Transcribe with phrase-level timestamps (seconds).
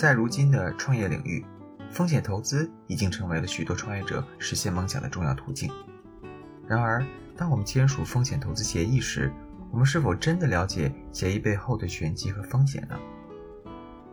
[0.00, 1.44] 在如今的创业领域，
[1.90, 5.70] 风险投资已经成为了许多创业者实现梦想的重要途径。
[6.66, 7.04] 然而，
[7.36, 9.30] 当我们签署风险投资协议时，
[9.70, 12.96] 我们是否真的了解协议背后的玄机和风险呢？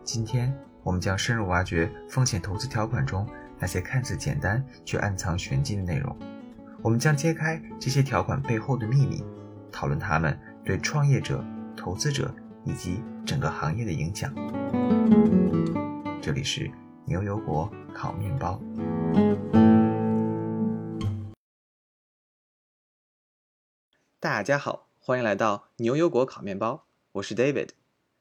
[0.04, 3.26] 今天，我们将深入挖掘风险投资条款中
[3.58, 6.14] 那些看似简单却暗藏玄机的内容。
[6.82, 9.24] 我们将揭开这些条款背后的秘密，
[9.72, 11.42] 讨论它们对创业者、
[11.74, 14.30] 投资者以及整个行业的影响。
[16.28, 16.70] 这里是
[17.06, 18.60] 牛油果烤面包。
[24.20, 27.70] 大家好，欢迎来到牛油果烤面包，我是 David，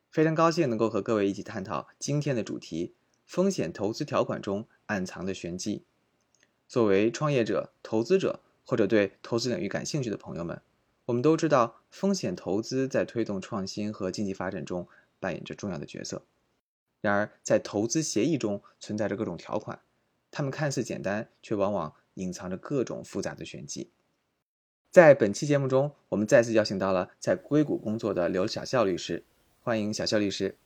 [0.09, 2.93] 非常高兴能够和各位一起探讨今天的主题：
[3.25, 5.83] 风险投资条款中暗藏的玄机。
[6.65, 10.61] 作为创业者、投资者或者对投资领域感兴趣的朋友们，
[11.07, 14.87] 我们都知道，风险投资在推动创新和经济发展中
[15.19, 16.23] 扮演着重要的角色。
[17.01, 19.79] 然而，在投资协议中存在着各种条款，
[20.31, 23.91] 它们看似简单，却往往隐藏着各种复杂的玄机。
[24.89, 29.23] 在本期节目中，我们再次邀请到了在硅谷工作的刘小笑律师，
[29.61, 30.57] 欢迎小笑律师。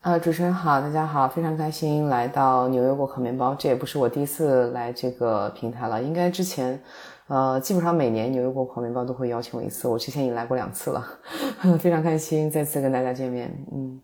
[0.00, 3.54] 呃，主持人好，大家好，非常开心来到牛油果烤面包。
[3.54, 6.80] 这也不是我第一次来这个平台了，应该之前，
[7.26, 11.18] 呃，基本上每年牛油果烤面包都会邀请我一次，我之前已经来过两次了，
[11.80, 13.50] 非常开心再次跟大家见面。
[13.72, 14.00] 嗯，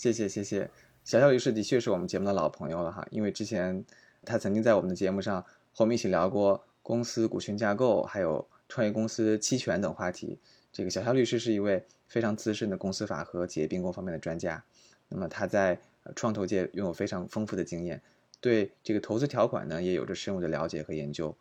[0.00, 0.70] 谢谢谢谢，
[1.04, 3.84] 小笑律师的确是我们节目的老朋友了哈，因为之前
[4.24, 6.64] 他曾经在我们的节目上和我们一起聊过。
[6.82, 10.38] 公司股权架构，还有创业公司期权等话题。
[10.72, 14.64] 这个小肖律师是一位非常资深的公司法和企业并购方面的专家。
[15.10, 15.78] 那么他在
[16.16, 18.00] 创投界拥有非常丰富的经验，
[18.40, 21.36] 对这个投资条款呢也有着深入的了解和研究。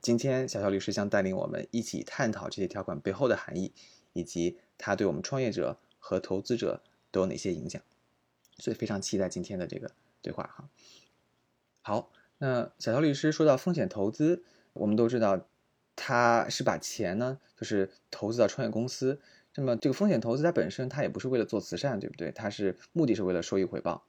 [0.00, 3.72] 今天小肖律师将带领我们一起探讨这些条款背后的含义，
[4.12, 7.80] 以及它对我们创业者和投资者都有哪些影响。
[8.58, 10.68] 所以非常期待今天的这个对话哈。
[11.82, 14.44] 好，那小乔律师说到风险投资。
[14.74, 15.46] 我们都知道，
[15.94, 19.20] 他是把钱呢，就是投资到创业公司。
[19.54, 22.32] 那么，这个风险投资它本身，它也不是为了做慈善，对不对？
[22.32, 24.06] 它是目的是为了收益回报。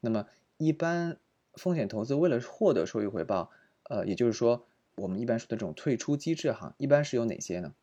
[0.00, 1.18] 那么，一般
[1.52, 3.50] 风险投资为了获得收益回报，
[3.90, 7.74] 呃，也就是说，我们一般说的这种退出机制，哈，一般是有哪些呢？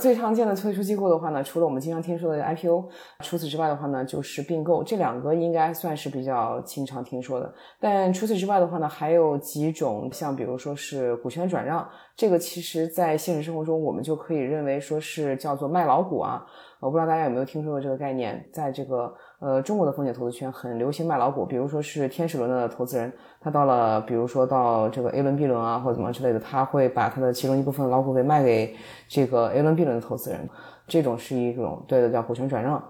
[0.00, 2.88] 最常见的退出机构的话呢，除了我们经常听说的 IPO，
[3.22, 7.54] 除此之外的话呢，就是并购，这两个应该算是比较经常听说的。
[7.78, 16.46] 但除此之外的话呢，还有几种，像比如说是股权转让，这个其实在现实生活中我们就可以认为说是叫做卖老股啊。
[16.80, 28.74] 我不知道大家有没有听说过这个概念，在这个呃中国的风险投资圈很流行卖老股，比如说是天使轮的投资人，他到了比如说到这个 A 轮、B 轮啊或者怎么之类的，他会把他的其中一部分老股给卖给
[29.06, 30.48] 这个 A 轮、B 轮的投资人，
[30.86, 32.82] 这种是一种对的叫股权转让，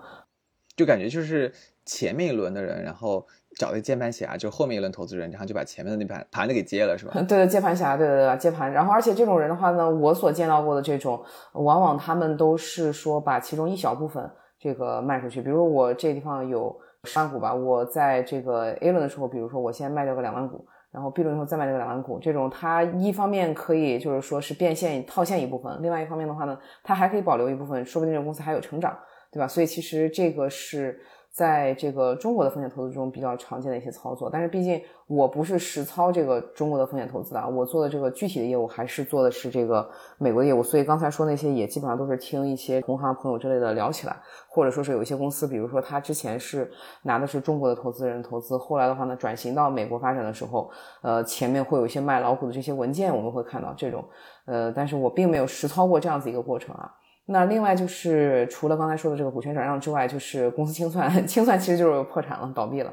[0.76, 1.52] 就感觉就是
[1.84, 3.26] 前面一轮的人，然后。
[3.60, 7.12] 找个接盘侠，就后面一轮投资人，然后就把前面的那盘盘子给接了，是吧？
[7.28, 8.72] 对的，接盘侠，对对对，接盘。
[8.72, 11.22] 然后，而且这种人的话呢，我所见到过的这种，
[11.52, 15.42] 往往他们都是说把其中一小部分这个卖出去。
[15.42, 28.96] 比如我这地方有十万股吧，我在这个 A 轮的时候，比如说我先卖掉个两万股，然后 B 轮的时候再卖掉个两万股，这种他一方面可以就是说是变现套现一部分，另外一方面的话呢，他还可以保留一部分，说不定这个公司还有成长，
[29.30, 29.46] 对吧？
[29.46, 30.98] 所以其实这个是。
[31.32, 39.88] 在这个中国的风险投资中比较常见的一些操作，但是毕竟我不是实操这个中国的风险投资的，我做的这个具体的业务还是做的是这个
[40.18, 44.16] 美国的业务，所以刚才说那些也基本上都是听一些同行朋友之类的聊起来，
[44.48, 46.70] 或者说是有一些公司，比如说他之前是
[47.04, 50.68] 拿的是中国的投资人投资，后来的话呢转型到美国发展的时候，
[51.00, 54.04] 呃，前面会有一些卖老股的这些文件，我们会看到这种，
[54.46, 56.92] 呃，但是我并没有实操过这样子一个过程啊。
[57.32, 62.92] 那另外就是除了刚才说的这个股权转让之外，就是公司清算， 清算其实就是破产了、倒闭了，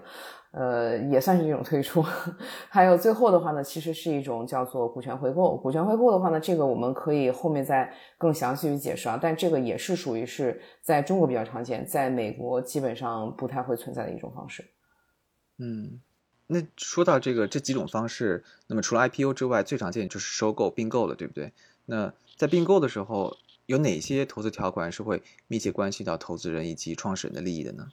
[0.52, 2.06] 呃，也算是一种退出。
[2.70, 5.58] 还有最后的话呢，其实是一种叫做股权回购。
[5.58, 9.18] 股权回购的话呢，这个我们可以后面再更详细去解释啊。
[9.20, 14.64] 但这个也是属于是在中国比较常见，在美国基本上不太会存在的一种方式。
[15.58, 16.00] 嗯，
[16.46, 21.52] 那说到这个这几种方式，那么除了 IPO 之外，最常见就是收购、并购了，对不对？
[21.88, 23.35] 那在并购的时候。
[23.67, 27.85] 有哪些投资条款是会密切关系到投资人以及创始人的利益的呢？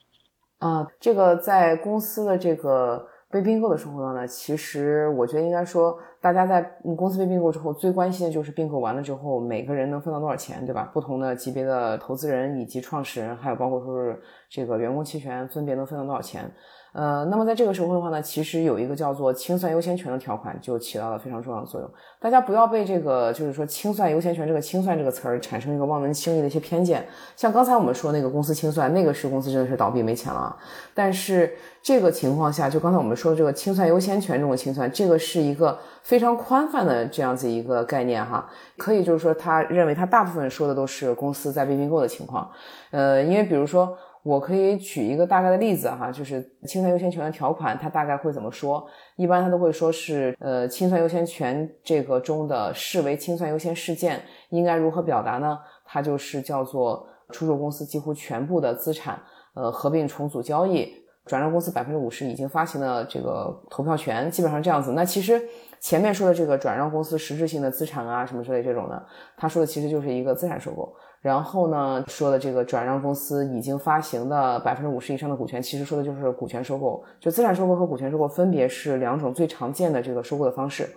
[0.59, 6.61] 啊，这个在公司的这个被并购的时候呢，其实我觉得应该说，大家在
[6.97, 10.89] 公司被并购之后，最关心的就是并购完了之后，每个人能分到多少钱，对吧？
[10.93, 16.49] 不同的级别的投资人以及创始人，还有包括说是这个员工期权，分别能分到多少钱？
[16.95, 21.89] 呃，那么在这个时候的话呢，其实有一个叫做清算优先权的条款，就起到了非常重要的作用。
[22.21, 27.05] 大家不要被这个就是说清算优先权这个清算这个词儿产生一个望文兴义的一些偏见。
[27.35, 30.55] 像刚才我们说那个公司清算，那个是公司真的是倒闭没钱了。
[30.93, 31.53] 但是
[31.83, 42.49] 这个情况下，就刚才我们说的这个清算优先权这种清算，这个是一个非常宽泛的这样子一个概念哈，可以就是说他认为他大部分说的都是公司在被并购的情况。
[42.91, 43.97] 呃，因为比如说。
[44.25, 48.83] 我可以举一个大概的例子哈，就是清算优先权的条款，它大概会怎么说？
[49.17, 54.19] 一般它都会说是，呃，清算优先权这个中的视为清算优先事件
[54.49, 55.59] 应该如何表达呢？
[55.85, 59.21] 它就是叫做出售公司几乎全部的资产，
[59.53, 60.91] 呃，合并重组交易，
[61.27, 64.93] 转让公司百分之五十已经发行的这个投票权，基本上这样子。
[64.93, 65.39] 那其实
[65.79, 69.05] 前面说的这个转让公司实质性的资产啊什么之类这种的，
[69.37, 70.91] 他说的其实就是一个资产收购。
[71.25, 77.03] 然后呢，说的这个转让公司已经发行的百分之五十以上的股权，其实说的就是股权收购。
[77.19, 80.87] 就资产收购和股权收购分别是两种最常见的这个收购的方式。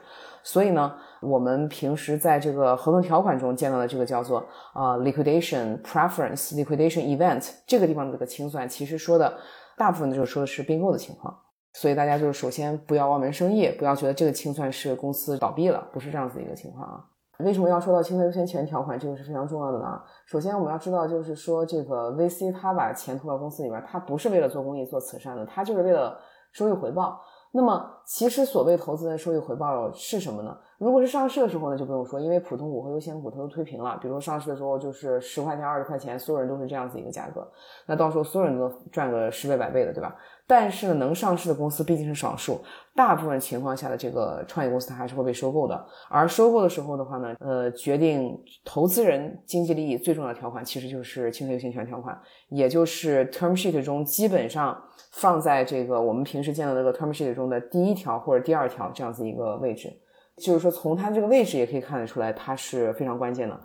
[0.43, 4.45] 所以呢，我们平时在这个合同条款中见到的这个叫做
[4.75, 9.35] 啊 liquidation preference liquidation event 这个地方的这个清算，其实说的
[9.79, 11.35] 大部分就是说的是并购的情况。
[11.73, 17.03] 所以大家就是首先不要望文生义，不要觉得这个清算是公司倒闭了，不是这样子一个情况啊。
[17.45, 18.99] 为什么要说到清算优先权条款？
[18.99, 20.01] 这个是非常重要的呢。
[20.27, 26.19] 首先，我们要知道，就是说这个 VC 他把钱投到公司里边，他不是为了做公益、做慈善的，他就是为了
[26.51, 27.21] 收益回报。
[27.53, 30.57] 那么，其实所谓投资的收益回报是什么呢？
[30.79, 33.99] 如果是上市的时候呢，就不用说，因为普通股和优先股它都推平了。
[34.01, 37.47] 比如上市的时候就是十块钱、二十块钱，所有人都是这样子一个价格，
[37.85, 40.17] 那到时候所有人都赚个十倍、百倍的，对吧？
[40.47, 42.59] 但是呢，能上市的公司毕竟是少数，
[42.95, 45.85] 大部分情况下的这个创业公司它还是会被收购的。
[46.09, 48.35] 而收购的时候的话呢，呃，决定
[48.65, 52.19] 投资人经济利益最重要的条款其实就是清算优先权条款，
[52.49, 59.93] 也就是 term sheet 中基本上放在这个我们平时见到这个 term sheet 中的第一条或者第二条这样子一个位置。
[60.37, 63.61] 就是说，从它这个位置也可以看得出来，它是非常关键的。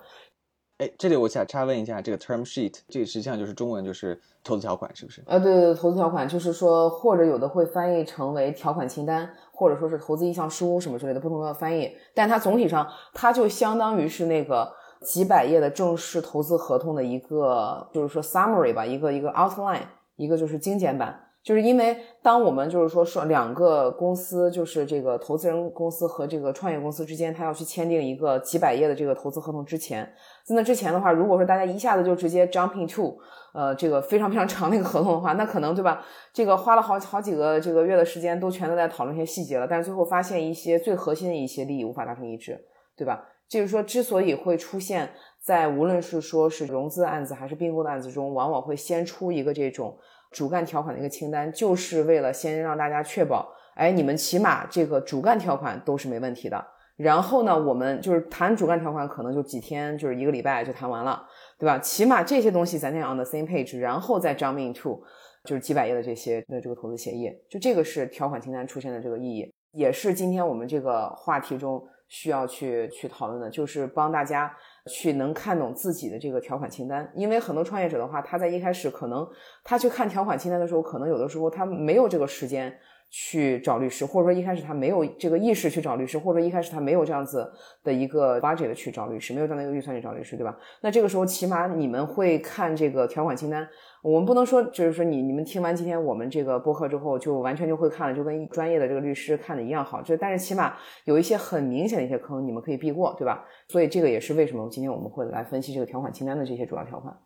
[0.79, 5.23] 哎，这里我想插问一下，这个 term sheet 这个实际上就是中文就是投资条款，是不是？
[5.27, 11.95] 呃，对对对，投资条款就是说，或者有的会翻译成为条款清单，或者说是投资意向书什么之类的不同的翻译。
[12.15, 19.83] 但它总体上，它就相当于是那个几百页的正式投资合同的一个，就是说 summary 吧，一个一个 outline，
[20.15, 21.22] 一个就是精简版。
[21.43, 30.09] 就是因为当我们就是说说两个公司，就是这个投资人公司和这个创业公司之间，他要去签订一个几百页的这个投资合同之前，
[30.45, 33.17] 在那之前的话，如果说大家一下子就直接 jumping to，
[33.53, 36.01] 呃，这个非常非常长的一个合同的话，那可能对吧？
[36.31, 42.57] 这个花了好好几个这个月的时间，都全都在讨论一些细节了，但是最后发现一些最核心的一些利益无法达成一致，
[42.95, 43.25] 对吧？
[43.49, 45.11] 就是说，之所以会出现
[45.41, 49.97] 在无论是说是融资案子还是并购的案子中，往往会先出一个这种。
[50.33, 56.65] 主干条款的一个清单，就是为了先让大家确保，哎，你们起码这个主干条款都是没问题的。
[56.95, 61.25] 然后呢，我们就是谈主干条款，可能就几天，就是一个礼拜就谈完了，
[61.57, 61.79] 对吧？
[61.79, 64.99] 起码这些东西咱先 on the same page，然后再 jump into
[65.43, 71.83] 就是几百页的这些的这个投资协议，就这个是条款清单出现的这个意义，也是今天我们这个话题中
[72.13, 74.55] 需要去去讨论的，就是帮大家。
[74.87, 79.25] 去能看懂自己的这个条款清单，因为很多创业者的话，他在一开始可能
[79.63, 82.77] 他去看条款清单的时候，可能有的时候他没有这个时间
[83.09, 87.49] 去找律师，或者说一开始他没有这个意识去找律师，或者一开始他没有这样子
[87.81, 90.59] 的一个 budget 去找律师，没有这样的一个预算去找律师，对吧？
[90.81, 93.65] 那这个时候起码你们会看这个条款清单。
[94.03, 100.01] 我们不能说，就是说你你们听完今天我们这个播客之后，就完全就会看了，就跟专业的这个律师看的一样好。
[100.01, 103.45] 就但是起码有一些很明显的一些坑，你们可以避过，对吧？
[103.69, 107.17] 所以这个也是为什么今天我们会来分析这个条款清单的这些主要条款。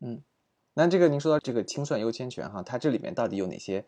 [0.00, 0.22] 嗯，
[0.72, 3.84] 那这个您说到这个清算优先权哈，它这里面到底有哪些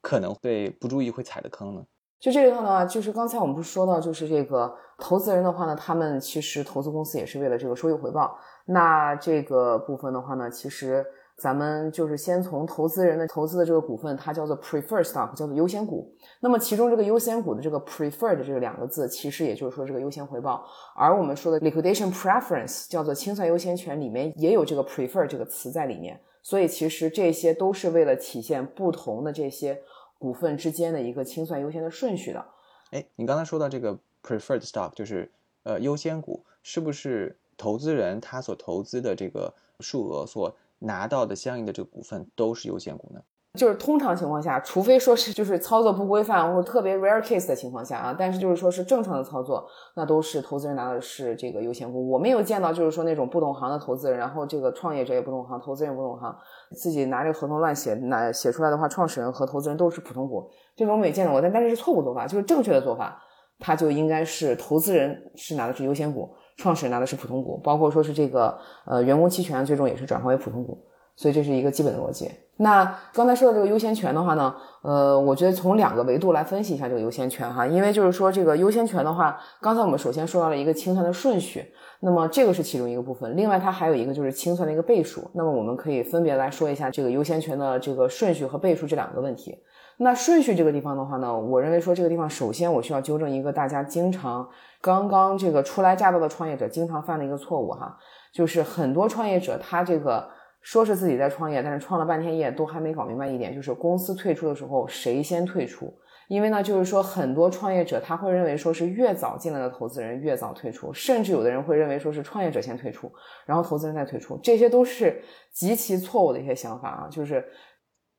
[0.00, 1.84] 可能会不注意会踩的坑呢？
[2.18, 8.38] 就这个的话，就是刚才我们不是说到，就是这个投资人的话呢，他们其实投资公司也是为了这个收益回报。
[8.64, 11.04] 那这个部分的话呢，其实。
[11.40, 16.14] 咱们就是先从投资人的投资的这个股份，它叫做 preferred stock，叫做优先股。
[16.40, 20.62] 那么其中这个优先股的这个 preferred 这个两个字，其实也就是说这个优先回报。
[20.94, 26.20] 而我们说的 liquidation preference 叫做清算优先权，里面也有这个 preferred 这个词在里面。
[26.42, 29.80] 所以其实这些都是为了体现不同的这些
[30.18, 32.44] 股份之间的一个清算优先的顺序的。
[32.90, 35.30] 哎，你刚才说到这个 preferred stock，就是
[35.62, 43.20] 呃优先股，是不是投资人他所投资的这个数额所拿到的相应的这个股份都是优先股呢？
[43.58, 52.08] 就是通常情况下，除非说是就是操作不规范或者特别 rare case 的情况下啊，但是就是说是正常的操作，那都是投资人拿的是这个优先股。
[52.10, 56.32] 我没有见到就是说那种不懂行的投资人，然后这个创业者也不懂行，投资人也不懂行，
[56.76, 61.42] 自己拿这个合同乱写，拿写出来的话，创始人和投资人都是普通股，这种我没见到过。
[61.42, 63.20] 但但是是错误做法，就是正确的做法，
[63.58, 70.78] 它就应该是投资人是拿的是优先股，创始人拿的是普通股，包括说是这个呃员工期权最终也是转化为普通股。
[71.16, 72.30] 所以这是一个基本的逻辑。
[72.56, 83.36] 那刚才说的这个优先权的话呢，呃，我觉得从两个维度来分析一下这个优先权哈，因为就是说这个优先权的话，刚才我们首先说到了一个清算的顺序，那么这个是其中一个部分。
[83.36, 85.30] 另外它还有一个就是清算的一个倍数。
[85.34, 89.58] 那么我们可以分别来说一下这个优先权的这个顺序和倍数这两个问题。
[90.02, 94.48] 那顺序这个地方的话呢，我认为说这个地方首先我需要纠正一个大家经常
[94.80, 97.98] 刚刚这个初来乍到的创业者经常犯的一个错误哈，
[98.32, 100.28] 就是很多创业者他这个。
[100.62, 105.90] 说是自己在创业，但是创了半天业都还没搞明白一点，就是公司退出的时候谁先退出？
[106.28, 113.10] 因为呢，就是说很多创业者他会认为说是越早进来的投资人越早退出，甚至有的人会认为说是创业者先退出，
[113.46, 117.08] 然后投资人再退出，这些都是极其错误的一些想法啊！
[117.10, 117.42] 就是，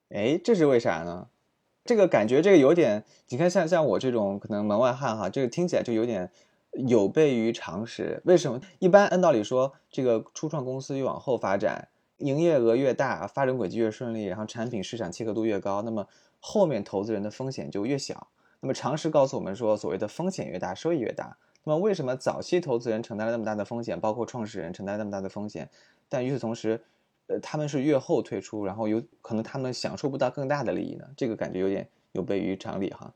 [0.10, 1.28] 哎，这是为啥呢？
[1.84, 6.32] 这个感觉这个有点，你看像像我这种可能门外汉哈，这个听起来就有点
[6.88, 8.22] 有悖于常识。
[8.26, 8.62] 为什么？
[8.80, 11.90] 一般按道理说，这个初创公司越往后发展。
[12.18, 16.08] 营业额越大，发展轨迹越顺利，然后产品市场契合度越高，那么
[16.40, 18.28] 后面投资人的风险就越小。
[18.60, 21.36] 那么常识告诉我们说，所谓的风险越大，收益越大。
[21.64, 25.68] 那么为什么早期投资人承担了那么大的风险，包括创始人承担那么大的风险，
[26.10, 26.84] 但与此同时，
[27.40, 31.06] 他们是越后退出，然后有可能他们享受不到更大的利益呢？
[31.16, 33.14] 这个感觉有点有悖于常理哈。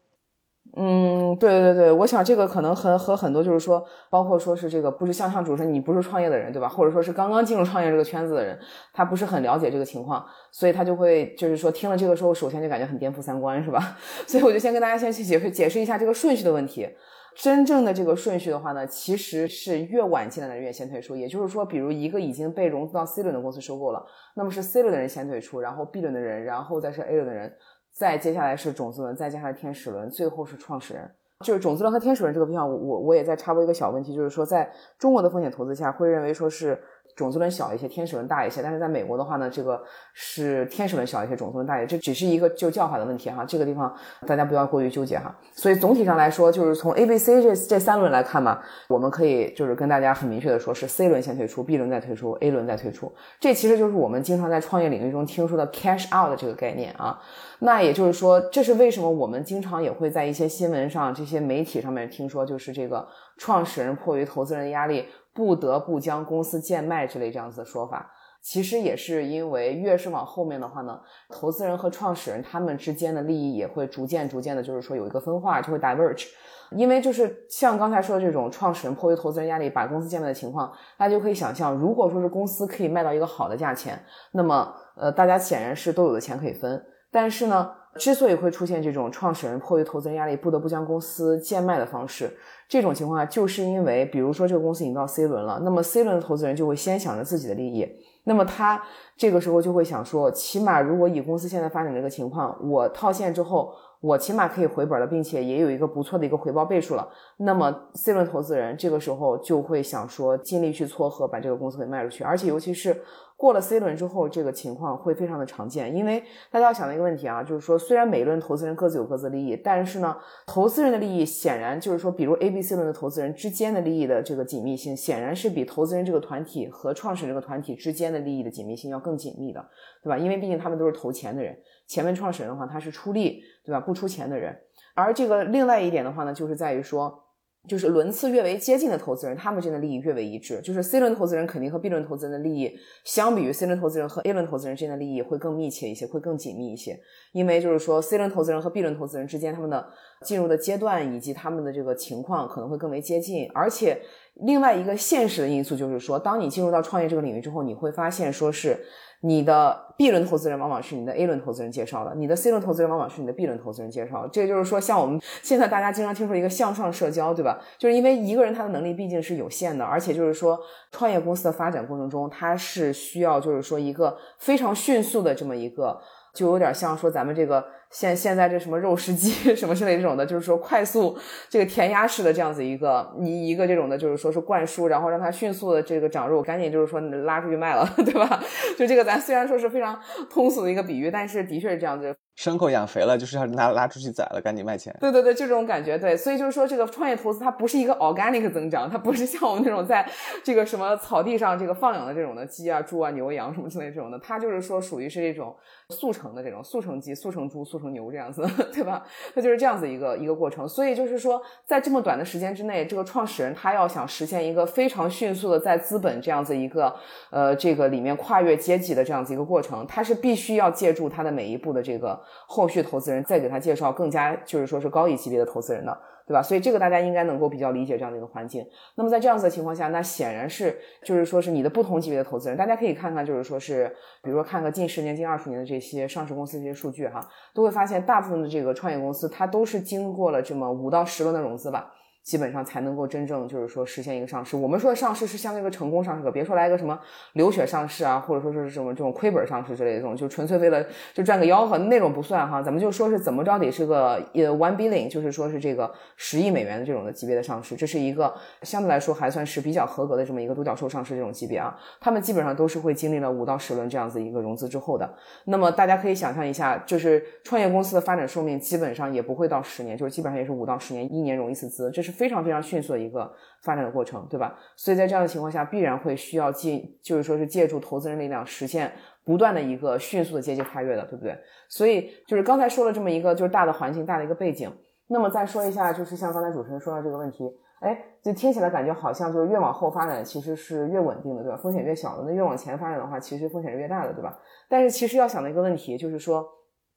[0.75, 6.67] 嗯，对对对，我想这个可能和和很多就是说，包括说是这个不是向上主持，你不是创业的人，对吧？
[6.67, 8.60] 或者说是刚刚进入创业这个圈子的人，
[8.91, 13.95] 他不是很了解这个情况，所以他就会就是说听了这个之后，首先就感觉很颠覆三观，是吧？
[14.25, 16.89] 所以我就先跟大家先去解释解释一下这个顺序的问题。
[17.36, 21.15] 真正的这个顺序的话呢，其实是越晚进来的人越先退出。
[21.15, 24.04] 也就是说，比如一个已经被融资到 C 轮的公司收购了，
[24.36, 27.54] 那么是 C 轮的人先退出，然后 B 轮的人，然后再是 A 轮的人。
[27.92, 31.12] 再接下来是种子轮，再加上天使轮，最后是创始人。
[31.46, 36.82] 就是种子轮和天使轮这个地方，我我我也在插播一个小问题，就是说在中国的风险投资下，会认为说是。
[37.15, 39.81] 种子轮小一些，天使轮大一些，但是在美国的话呢，这个
[40.13, 43.95] 是天使轮小一些，种子轮大一些，这只是一个就叫法的问题哈，这个地方
[44.27, 45.34] 大家不要过于纠结哈。
[45.53, 53.12] 所以总体上来说，就是从 A、B、C 这这三轮来看嘛，我们可以就是跟大家很明确的说，是 C 轮先退出，B 轮再退出，A 轮再退出。
[53.39, 57.19] 这其实就是我们经常在创业领域中听说的 cash out 的这个概念啊。
[57.60, 63.07] 那也就是说，这是为什么我们经常也会在一些新闻上、这些媒体上面听说，就是这个
[63.38, 65.05] 创始人迫于投资人的压力。
[65.36, 68.10] 不得不将公司贱卖之类这样子的说法，
[68.42, 71.00] 其实也是因为越是往后面的话呢，
[71.30, 76.27] 投资人和创始人他们之间的利益也会逐渐逐渐的，就是说有一个分化，就会 diverge。
[76.72, 86.84] 因为就是像刚才说的这种创始人迫于投资人压力把公司贱卖的情况，大家就可以想象，如果说是公司可以卖到一个好的价钱，那么呃大家显然是都有的钱可以分。
[87.12, 92.29] 但是呢，之所以会出现这种创始人迫于投资人压力不得不将公司贱卖的方式。
[92.67, 97.87] 这种情况下，就是因为，比如说这个公司已经到 C 轮了，那么 C 轮的投资人就会先想着自己的利益，
[98.25, 98.81] 那么他
[99.15, 103.71] 这个时候就会想说，起码如果以公司现在发展这个情况，我套现之后，
[104.01, 112.99] 我起码可以回本了，并且也有一个不错的一个回报倍数了，那么 C 轮投资人这个时候就会想说，尽力去撮合把这个公司给卖出去，而且尤其是。
[113.45, 129.63] 过了 C 轮之后，这个情况会非常的常见，因为大家要想的一个问题啊，就是说虽然每一轮投资人各自有各自的利益，但是呢，投资人的利益显然就是说，比如 A、B、C 轮的投资人之间的利益的这个紧密性，显然是比投资人这个团体和创始人这个团体之间的利益的紧密性要更紧密的，
[130.01, 130.17] 对吧？
[130.17, 133.79] 因为毕竟他们都是投钱的人，前面创始人的话他是出力，对吧？
[133.79, 134.57] 不出钱的人，
[134.95, 137.21] 而这个另外一点的话呢，就是在于说。
[137.67, 140.62] 就是轮次越为接近的投资人，他们之间的利益越为一致。
[140.62, 147.00] 就是 C 轮投资人肯定和 B 轮投资人的利益，相比于 C 轮投资人和 A 轮投资人之间的利益会更密切一些，会更紧密一些。
[147.31, 149.88] 因为就是说，C 轮投资人和 B 轮投资人之间，他们的
[150.22, 153.50] 进入的阶段以及他们的这个情况可能会更为接近。
[153.53, 154.01] 而且，
[154.36, 158.86] 另外一个现实的因素就是说，当你进入到创业这个领域之后，你会发现说是。
[159.22, 164.27] 你的 B 轮投资人往往是你的 A 轮投资人介绍的，你的 C 轮投资人往往是你的 B 轮投资人介绍。
[164.27, 167.60] 这就是说，像我们现在大家经常听说一个向上社交，对吧？
[167.77, 170.60] 就是因为一个人他的能力毕竟是有限的，而且就是说，
[170.91, 176.00] 创业公司的发展过程中，他是需要就是说一个非常迅速的这么一个
[176.34, 177.65] 就有点像说咱们这个
[177.97, 188.43] 现现在这什么肉食鸡什么之类这种的，就是说快速这个填鸭式的这样子一个你一个这种的，就是说是灌输，然后让它迅速的这个长肉，赶紧就是说拉出去卖了， 对吧？
[188.77, 189.97] 就这个咱虽然说是非常
[190.29, 192.13] 通俗的一个比喻，但是的确是这样子。
[192.38, 194.96] 牲口养肥了，就是要拉拉出去宰了，赶紧卖钱。
[195.00, 195.98] 对对对，就这种感觉。
[195.98, 200.06] 对，所以就是说，这个创业投资它不是一个 organic 增长，它不是像我们那种在
[200.44, 205.56] 这个什么草地上这个放养的这种的鸡啊、猪啊、牛羊什么之类这种的，它就是说属于是这种
[205.89, 209.01] 速成的这种速成鸡、速成猪、速成牛这样子， 对吧？
[209.34, 210.68] 它就是这样子一个一个过程。
[210.68, 216.94] 所以就是说，在这么短的时间之内，这个创始人他要想实现一个非常迅速的在资本这样子一个
[217.30, 223.05] 呃这个里面跨越阶级的这样子一个过程，他是必须要借助他的每一步的这个后续投资。
[223.12, 226.41] 人再给他介绍更加就是说是高一级别的投资人的，对吧？
[226.41, 228.65] 所以这个大家应该能够比较理解这样的一个环境。
[228.96, 233.88] 那么在这样子的情况下，那显然是就是说是你的不同级别的投资人，大家可以看看就是说是，
[234.24, 237.20] 比如说看个近十年、近二十年的这些上市公司这些数据哈，
[237.53, 241.94] 都会发现大部分的这个创业公司它都是经过了这么五到十轮的融资吧。
[242.25, 244.58] 基本上才能够真正就是说实现一个上市。
[244.58, 247.00] 我们说的上市是相当于一个成功上市的，别说来个什么
[247.34, 252.63] 流血上市啊，或者说是什么这种亏本上市之类的这种，就纯粹为了就赚个吆喝那种不算哈。
[252.63, 261.79] 咱们就说是怎么着得是个呃 one billion，就是说是这个十亿美元的这种的级别的上市，这是一个相对来说还算是比较合格的这么一个独角兽上市这种级别啊。
[262.01, 265.08] 他们基本上都是会经历了五到十轮这样子一个融资之后的。
[265.44, 272.95] 那么大家可以想象一下，就是创业公司的发展寿命基本上也不会到十年，就是基本上也是五到十年，一年融一次资，这是非常非常迅速。
[272.95, 273.29] 的一个
[273.63, 274.57] 发展的过程，对吧？
[274.77, 278.89] 所以在这样的情况下，必然会需要借，就是说是借助投资人力量，实现
[279.25, 281.38] 不断的一个迅速的阶级跨越的，对不对？
[281.67, 284.72] 所以就是刚才说了这么一个就是大的环境，大的一个背景。
[285.07, 287.43] 那么再说一下，就是像刚才主持人说到这个问题，
[287.81, 291.57] 哎，就听起来感觉好像就是越往后发展其实是越稳定的，对吧？
[291.57, 294.39] 风险越小的，那越往前发展的话，其实风险是越大的，对吧？
[294.69, 296.45] 但是其实要想的一个问题就是说，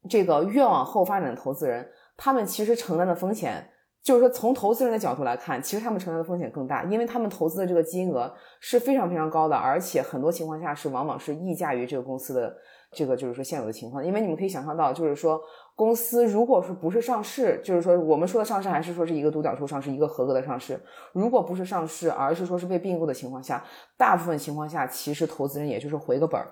[0.08, 3.68] 这个越往后发展的投资人，他们其实承担的风险。
[4.02, 12.56] 就是说，从投资人的角度来看，其实他们承担的风险更大，因为他们投资的这个金额是非常非常高的，而且很多情况下是往往是溢价于这个公司的
[12.90, 14.02] 这个就是说现有的情况。
[14.02, 15.38] 因为你们可以想象到，就是说
[15.74, 20.80] 公司如果是不是上市，就是说我们说的上市还是说是一个独角兽上市，一个合格的上市。
[21.12, 23.62] 如果不是上市，而是说是被并购的情况下，
[23.98, 26.48] 大部分情况下其实投资人也就是回个本儿。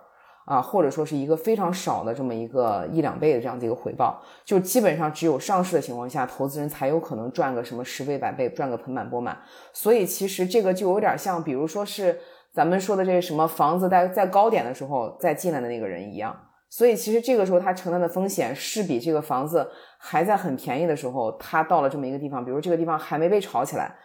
[0.47, 9.37] 啊，或者说是一个非常少的这么一个一两倍的这样的一个回报，就基本上只有上市的情况下，投资人才有可能赚个什么十倍百倍，赚个盆满钵满。
[9.73, 12.19] 所以其实这个就有点像，比如说是
[12.55, 16.35] 咱们说的这什么房子在在高点的时候再进来的那个人一样。
[16.69, 23.97] 所以其实这个时候他承担的风险是比这个房子还在很便宜的时候，他到了这么一个地方，比如这个地方还没被炒起来。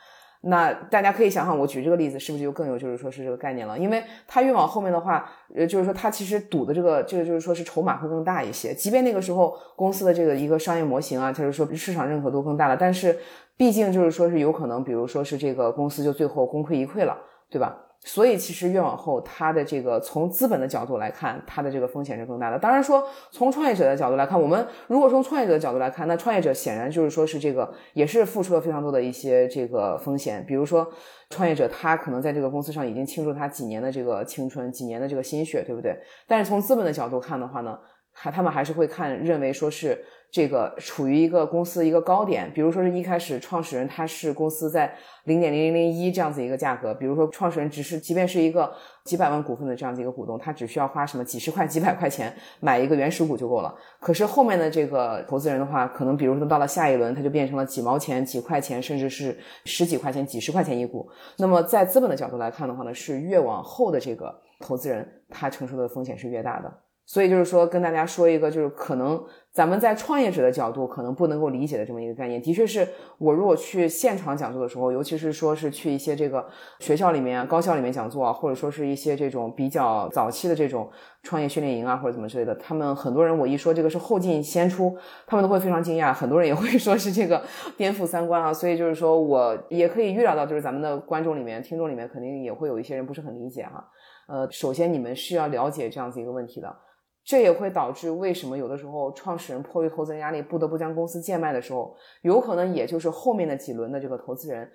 [0.43, 3.77] 那大家可以想想，我举这个例子是不是就更有就是说是这个概念了？
[3.77, 8.73] 因为它越往后面的话，呃，就是说它其实赌的这个这个就是说是筹码会更大一些。
[8.73, 13.15] 即便那个时候公司的这个一个商业模型啊，就是说市场认可度更大了，但是
[13.55, 17.15] 毕竟就是说是有可能，比如说是这个公司就最后功亏一篑了，
[17.47, 17.77] 对吧？
[18.03, 22.57] 所以其实越往后，它的这个从资本的角度来看，它的这个风险是更大的。
[22.57, 30.43] 当然说，从创业者的角度来看，我们如果从创业者的角度来看，那创业者显然就是说是这个也是付出了非常多的一些这个风险。
[30.47, 30.91] 比如说，
[31.29, 35.95] 创业者他可能在这个公司上已经倾注他几年的这个青春，几年的这个心血，对不对？
[36.27, 37.77] 但是从资本的角度看的话呢，
[38.11, 40.03] 还他们还是会看认为说是。
[40.31, 48.71] 这个处于一个公司一个高点，比如说是一开始创始人他是公司在零点零零零一这样子一个价格，比如说创始人只是即便是一个
[49.03, 53.75] 几百万股份的这样子一个股东，他只需要花什么几十块、 几百块钱买一个原始股就够了。
[53.99, 61.09] 可是后面的这个投资人的话，可能比如说到了下一轮，他就变成了几毛钱、几块钱，甚至是十几块钱、几十块钱一股。
[61.39, 66.71] 那么在资本的角度来看的话呢，是越往后的这个投资人他承受的风险是越大的。
[67.03, 69.21] 所以就是说，跟大家说一个，就是可能
[69.53, 72.41] 咱们在创业者的角度可能不能够理解的这么一个概念。
[72.41, 72.87] 的确是
[73.17, 76.47] 我如果去现场讲座的时候，尤其是说是去一些这个
[76.79, 80.89] 学校里面、高校里面讲座啊，或者说是一些这种比较早期的这种
[81.21, 84.95] 创业训练营啊，或者怎么之类的，他们很多人我一说这个是后进先出，
[85.27, 87.43] 他们都会非常惊讶，很多人也会 说是这个
[87.75, 88.53] 颠覆三观啊。
[88.53, 93.85] 所以就是说我也可以预料到，就是咱们的观众里面、听众里面肯定也会有一些人不是很理解哈。
[94.29, 96.73] 呃，首先你们是要了解这样子一个问题的。
[97.23, 104.69] 这也会导致为什么有的时候创始人迫于投资人压力不得不将公司贱卖的时候，有可能也就是后面的几轮的这个投资人，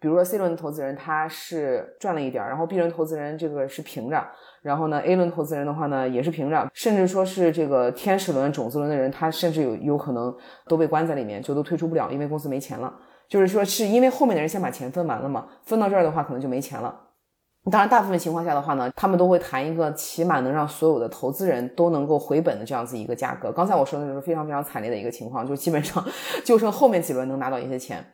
[0.00, 4.26] 比如说 C 轮的投资人他是赚了一点，然后 B 轮投资人这个是平着，
[4.62, 10.36] 然后呢 A 轮投资人的话呢也是平着，甚至说是这个天使轮、种子轮的人，他甚至有有可能
[10.66, 12.92] 都被关在里面，就都退出不了，因为公司没钱了。
[13.28, 17.08] 就是说是因为后面的人先把钱分完了嘛，分到这儿的话可能就没钱了。
[17.70, 23.52] 当然，大部分情况下的话呢，他们都会谈一个起码能让所有的投资人都能够回本的这样子一个价格。
[23.52, 26.04] 刚才我说的就是非常非常惨烈的一个情况，就基本上
[26.44, 28.04] 就剩后面几轮能拿到一些钱。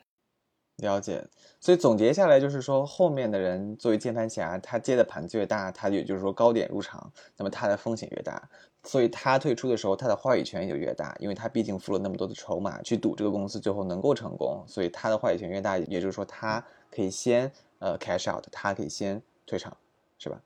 [0.83, 1.25] 了解，
[1.59, 8.41] 所以总结下来就是说，后面的人作为键盘侠，他接的盘子越大，他也就是说高点入场，那么他的风险越大，
[8.85, 16.63] 所以他退出的时候，他的话语权也就越大，因为他毕竟付了那么多的筹码去赌这个公司最后能够成功，所以他的话语权越大，也就是说他
[16.95, 19.23] 可以先呃 cash out，他可以先。
[19.49, 19.75] 退场，
[20.19, 20.37] 是吧？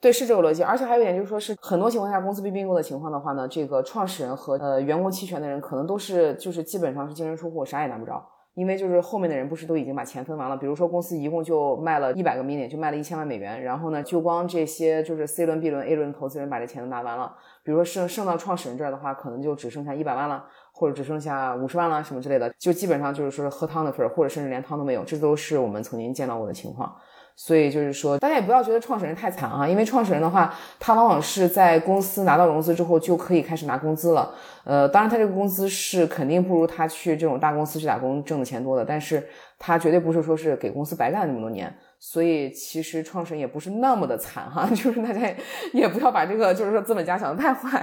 [0.00, 0.62] 对，是这个逻辑。
[0.62, 8.24] 而且还有一点就是说，是很多情况下公司被并购的情况的话呢，这个创始人和呃员工期权的人可能都是就是基本上是净身出户，啥也拿不着。
[8.54, 10.56] 因为就是后面的人不是都已经把钱分完了？
[10.56, 17.34] 比如说公司一共就卖了一百个 million，就卖了一千万美元，然后呢，就光这些就是 C 轮、B 轮、A 轮投资人把这钱都拿完了。
[17.64, 25.02] 比如说剩剩到创始人这儿的话，可能就只剩下一百万了，或者只剩下五十万了什么之类的，就基本上就是说喝汤的份儿，或者甚至连汤都没有。
[25.02, 26.94] 这都是我们曾经见到过的情况。
[27.36, 34.32] 所以就是说，大家也不要觉得创始人太惨啊，因为创始人的话，他往往是在公司拿到融资之后就可以开始拿工资了。
[34.62, 39.26] 呃，当然他这个工资是肯定不如他去这种大公司去打工挣的钱多的，但是
[39.58, 41.76] 他绝对不是说是给公司白干那么多年。
[41.98, 45.34] 所以其实创始人也不是那么的惨哈， 就是大家
[45.72, 47.80] 也不要把这个就是说资本家想的太坏。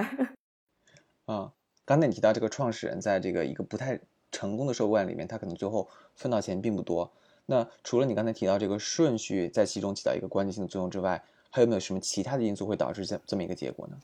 [1.25, 1.51] 啊，
[1.85, 3.99] 刚才你提到这个创始人在这个一个不太
[4.31, 7.11] 成功的收购案里面，他可能最后分到钱并不多。
[7.51, 13.97] 那除了你刚才提到这个顺序在其中起到一个关键性的作用之外，还有没有什么其他的因素会导致这这么一个结果呢？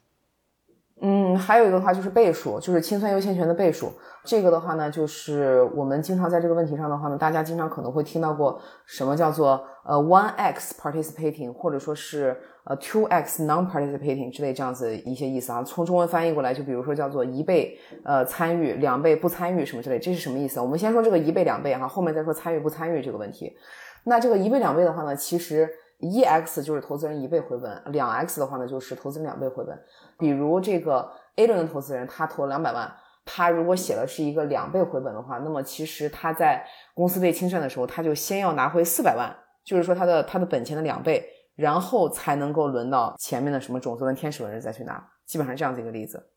[0.99, 3.91] 嗯，还有一个的话就是倍数，就是清算优先权的倍数。
[4.23, 15.63] 这个的话呢，就是我们经常在这个问题上的话呢，大家经常可能会听到过什么叫做呃 one x participating，或者说是呃 two x non-participating 之类这样子一些意思啊。
[15.63, 20.59] 从中文翻译过来，就比如说叫做一倍呃参与，两倍不参与什么之类，这是什么意思？
[20.59, 23.55] 我们先说这个一倍两倍哈，后面再说参与不参与这个问题。
[24.03, 29.75] 那这个一倍两倍的话呢，其实一 x 就是投资人一倍回本，两 x 的话呢就是投资人两倍回本。
[30.19, 32.91] 比如这个 A 轮的投资人，他投了两百万，
[33.25, 46.29] 他如果写的是一个两倍回本的话，那么其实他在公司被清算的时候，他就先要拿回四百万，就是说他的他的本钱的两倍，然后才能够轮到前面的什么种子轮、天使轮再去拿，基本上这样子一个例子。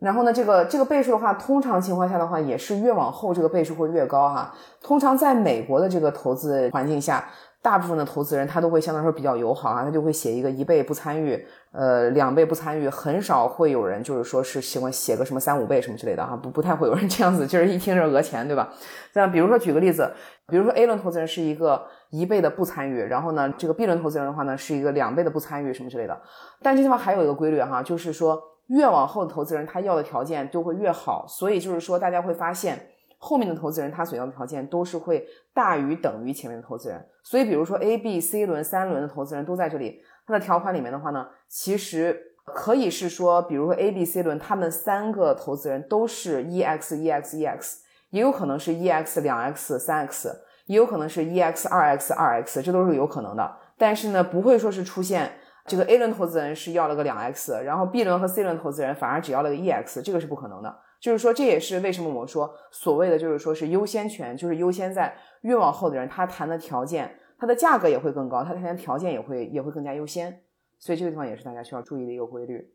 [0.00, 4.54] 然后呢，这个这个倍数的话，通常情况下的话，也是越往后这个倍数会越高哈。
[4.80, 7.28] 通常在美国的这个投资环境下。
[7.68, 18.72] 大部分的投资人他都会相对来说比较友好啊，他就会写一个一倍不参与，呃，两倍不参与，很少会有人就是说是喜欢写个什么三五倍什么之类的哈，不不太会有人这样子，就是一听是讹钱，对吧？
[19.12, 20.10] 那比如说举个例子，
[20.46, 26.18] 比如说 A 轮投资人是一个一倍的不参与，然后呢，这个 B 轮投资人的话呢是一个两倍的不参与什么之类的。
[26.62, 32.88] 但这地方还有一个规律哈，就是说越往后的投资人他要的条件就会越好，所以就是说大家会发现。
[33.18, 51.68] 后面的投资人他所要的条件都是会大于等于前面的投资人，所以比如说 A、B、C 轮三轮的投资人都在这里，它的条款里面的话呢，其实可以是说，比如说 A、B、C 轮他们三个投资人都是 E X、E X、E X，也有可能是 E X 两 X、三 X，也有可能是 E X
[51.68, 53.56] 二 X、二 X，这都是有可能的。
[53.76, 55.32] 但是呢，不会说是出现
[55.66, 60.74] 这个 A 轮投资人是要了个两 X，然后 B 轮和 C 轮投资人反而只要了个 E X，这个是不可能的。
[61.00, 70.42] 就是说，这也是为什么我们说所谓的，就是说是优先权，就是优先在越往后的人，他谈的条件，他的价格也会更高，他谈的条件也会也会更加优先，
[70.80, 72.74] 所以这个地方也是大家需要注意的一个规律。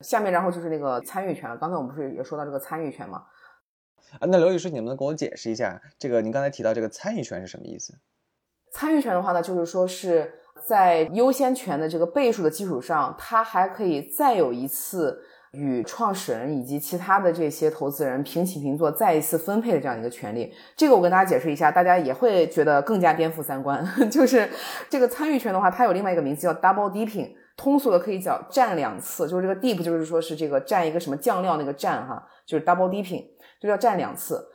[0.00, 3.24] 下面，然后就是那个参与权，刚才我们不是也说到这个参与权吗？
[4.18, 7.92] 啊，那刘律师，你能不能给我解释一下，这个您刚才提到这个参与权是什么意思？
[8.72, 15.22] 参与权的话呢，就是说是在优先权的这个倍数的基础上，它还可以再有一次。
[15.52, 23.84] 与创始人以及其他的这些投资人平起平坐，再一次分配的这样一个权利，这个我跟大家解释一下，大家也会觉得更加颠覆三观。
[24.08, 24.48] 就是
[24.88, 29.26] 这个参与权的话，它有另外一个名字叫 double dipping，通俗的可以叫蘸两次。
[29.26, 33.24] 就是这个 deep，就是说是这个蘸一个什么酱料那个蘸哈，就是 double dipping，
[33.60, 34.46] 就叫蘸两次，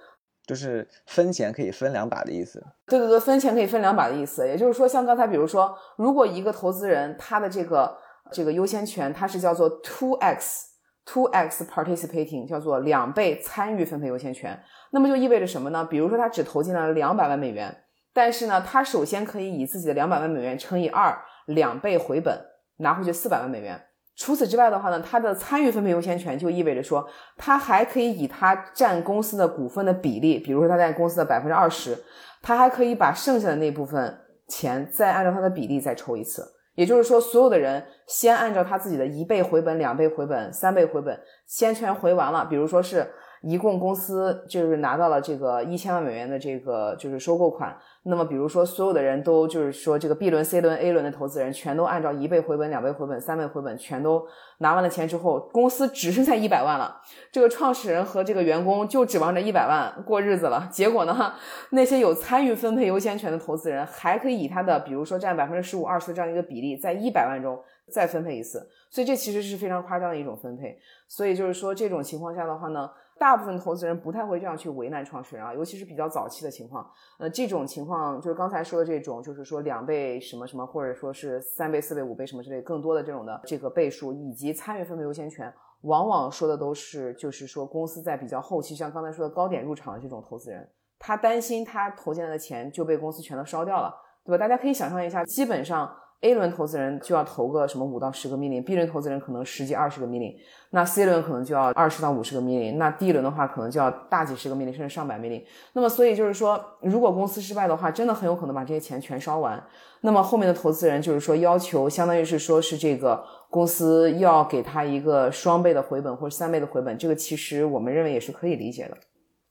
[0.48, 2.64] 就是分钱可以分两把的意思。
[2.88, 4.48] 对对对，分钱可以分两把的意思。
[4.48, 7.98] 也就是说，像刚才比如说，如果一个投资人他的这个
[8.32, 10.72] 这个优先权，它是叫做 two x。
[11.06, 15.86] Two x participating 叫做两倍参与分配优先权，那么就意味着什么呢？
[15.86, 21.16] 比如说他只投进了两百万美元，但是呢，他首先可以以自己的两百万美元乘以二，
[21.46, 22.36] 两倍回本，
[22.78, 23.80] 拿回去四百万美元。
[24.16, 31.96] 除此之外的话呢，他的参与分配优先权就意味着说，他还可以以他占公司的股份的比例，比如说他占公司的百分之二十，
[32.42, 36.55] 他还可以把剩下的那部分钱再按照他的比例再抽一次。
[36.76, 42.46] 也就是说，所有的人先按照他自己的一倍回本、两倍回本、三倍回本，先全回完了。
[42.46, 43.10] 比如说是
[43.48, 47.78] 一共公司就是拿到了这个一千万美元的这个就是收购款。
[48.08, 54.26] 那么，比如说，所有的人都就是说，这个 B 轮、C 轮、A 轮的投资人全都按照一倍回本、两倍回本、三倍回本，全都
[54.60, 57.00] 拿完了钱之后，公司只剩下一百万了。
[57.32, 60.68] 这个创始人和这个员工就指望着一百万过日子了。
[60.72, 61.34] 结果呢，
[61.70, 67.60] 那些有参与分配优先权的投资人还可以以他的，比如说占百分之十五、二十的这样一个比例，在一百万中
[67.92, 68.68] 再分配一次。
[68.90, 70.78] 所以这其实是非常夸张的一种分配。
[71.08, 72.90] 所以就是说，这种情况下的话呢。
[73.18, 76.86] 大部分投资人不太会这样去为难创始人啊，尤其是比较早期的情况。
[77.18, 85.52] 呃，这种情况就是刚才说的这种，就是说两倍什么什么，或者说是三倍、四倍、五倍什么之类更多的这种的这个倍数，以及参与分配优先权，
[85.82, 94.38] 往往说的都是就是说公司在比较后期，像刚才说的高点入场的这种投资人，他担心他投进来的钱就被公司全都烧掉了，对吧？
[94.38, 95.96] 大家可以想象一下，基本上。
[96.22, 100.34] A 轮投资人就要投个什么五到十个 million，B 轮投资人可能十几二十个 million，
[100.72, 105.44] 那 C 轮可能就要二十到五十个 million，那 D 轮的话可能就要大几十个 million，甚至上百 million。
[105.74, 109.64] 那么所以就是说，如果公司失败的话，真的很有可能把这些钱全烧完。
[110.02, 118.98] 那么后面的投资人就是说要求，相当于是说是这个公司要给他一个双倍的回本或者三倍的回本，这个其实我们认为也是可以理解的。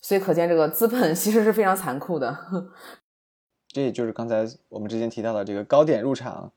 [0.00, 2.36] 所以可见这个资本其实是非常残酷的。
[3.74, 6.52] 这也就是刚才我们之前提到的这个高点入场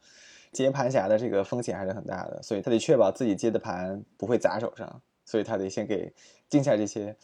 [0.52, 6.14] 接盘侠的这个风险还是很大的，所以他得确保自己接的盘不会砸手上，所以他得先给
[6.48, 7.18] 定下这些。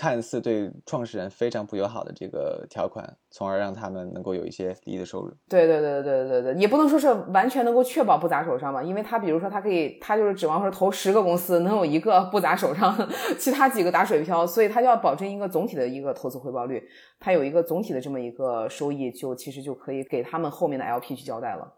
[0.00, 5.28] 看似对创始人非常不友好的这个条款，从而让他们能够有一些利益的收入。
[5.48, 12.96] 对对对对对对，也不能说是完全能够确保不砸手上吧，因为他比如说他可以，他就是指望说投十个公司能有一个不砸手上，
[13.40, 21.74] 其他几个打水漂，所以他就要保证一个总体的一个投资回报率，他有一个总体的这么一个收益，就其实就可以给他们后面的 LP 去交代了。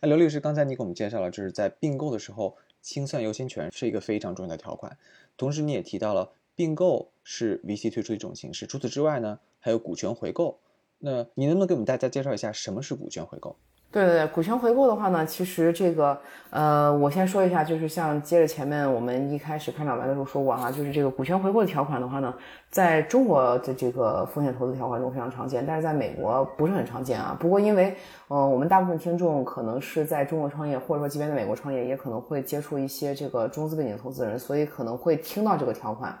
[0.00, 4.96] 那刘律师，刚才你给我们介绍了，就是在并购的时候清算优先权是一个非常重要的条款，
[5.36, 6.30] 同时你也提到了。
[6.54, 8.66] 并购是 VC 推出一种形式。
[8.66, 10.58] 除此之外呢，还有股权回购。
[10.98, 13.56] 那你能不能给我们大家介绍一下什么是股权回购？
[13.90, 22.32] 对对对，股权回购的话呢，其实这个呃，我先说一下，就是像接着前面我们一开始开场白的时候说过哈，就是这个股权回购的条款的话呢，
[22.70, 27.36] 在中国的这个风险投资条款中非常常见，但是在美国不是很常见啊。
[27.38, 27.94] 不过因为
[28.28, 36.16] 呃，我们大部分听众可能是在中国创业，或者说即便在美国创业，也可能会接触一些这个中资背景投资人，所以可能会听到这个条款。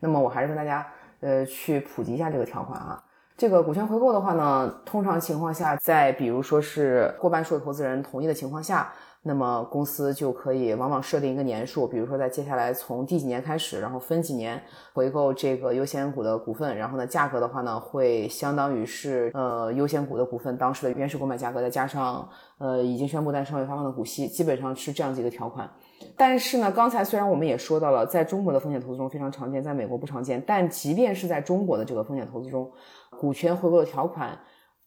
[0.00, 0.86] 那么我还是跟大家
[1.20, 3.00] 呃去普及一下这个条款啊。
[3.36, 25.66] 这个股权回购的话呢，通常情况下，在比如说是过半数的投资人同意的情况下，那么公司就可以往往设定一个年数，比如说在接下来从第几年开始，然后分几年回购这个优先股的股份，然后呢价格的话呢会相当于是呃优先股的股份当时的原始购买价格再加上呃已经宣布但尚未发放的股息，基本上是这样子一个条款。
[26.16, 30.42] 但是呢，刚才虽然我们也说到了，在中国的风险投资中非常常见，在美国不常见。
[30.46, 32.70] 但即便是在中国的这个风险投资中，
[33.18, 34.38] 股权回购的条款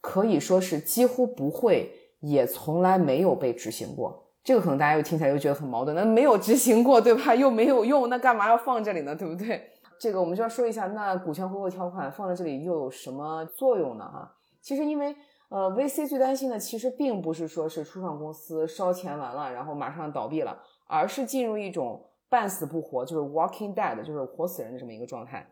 [0.01, 4.27] 可以说是几乎不会，也从来没有被执行过。
[4.43, 7.33] 这个可能大家又听起来又觉得很矛盾，那没有执行过，对吧？
[7.33, 9.15] 又没有用，那干嘛要放这里呢？
[9.15, 9.61] 对不对？
[9.99, 14.03] 这个我们就要说一下，那股权回购条款放在这里又有什么作用呢？
[14.03, 15.15] 哈，其实因为。
[15.49, 20.57] 呃，VC 最担心的其实并不是说是初创公司烧钱完了，然后马上倒闭了，
[20.93, 25.43] 而是进入一种半死不活，就是 walking dead，就是活死人的这么一个状态。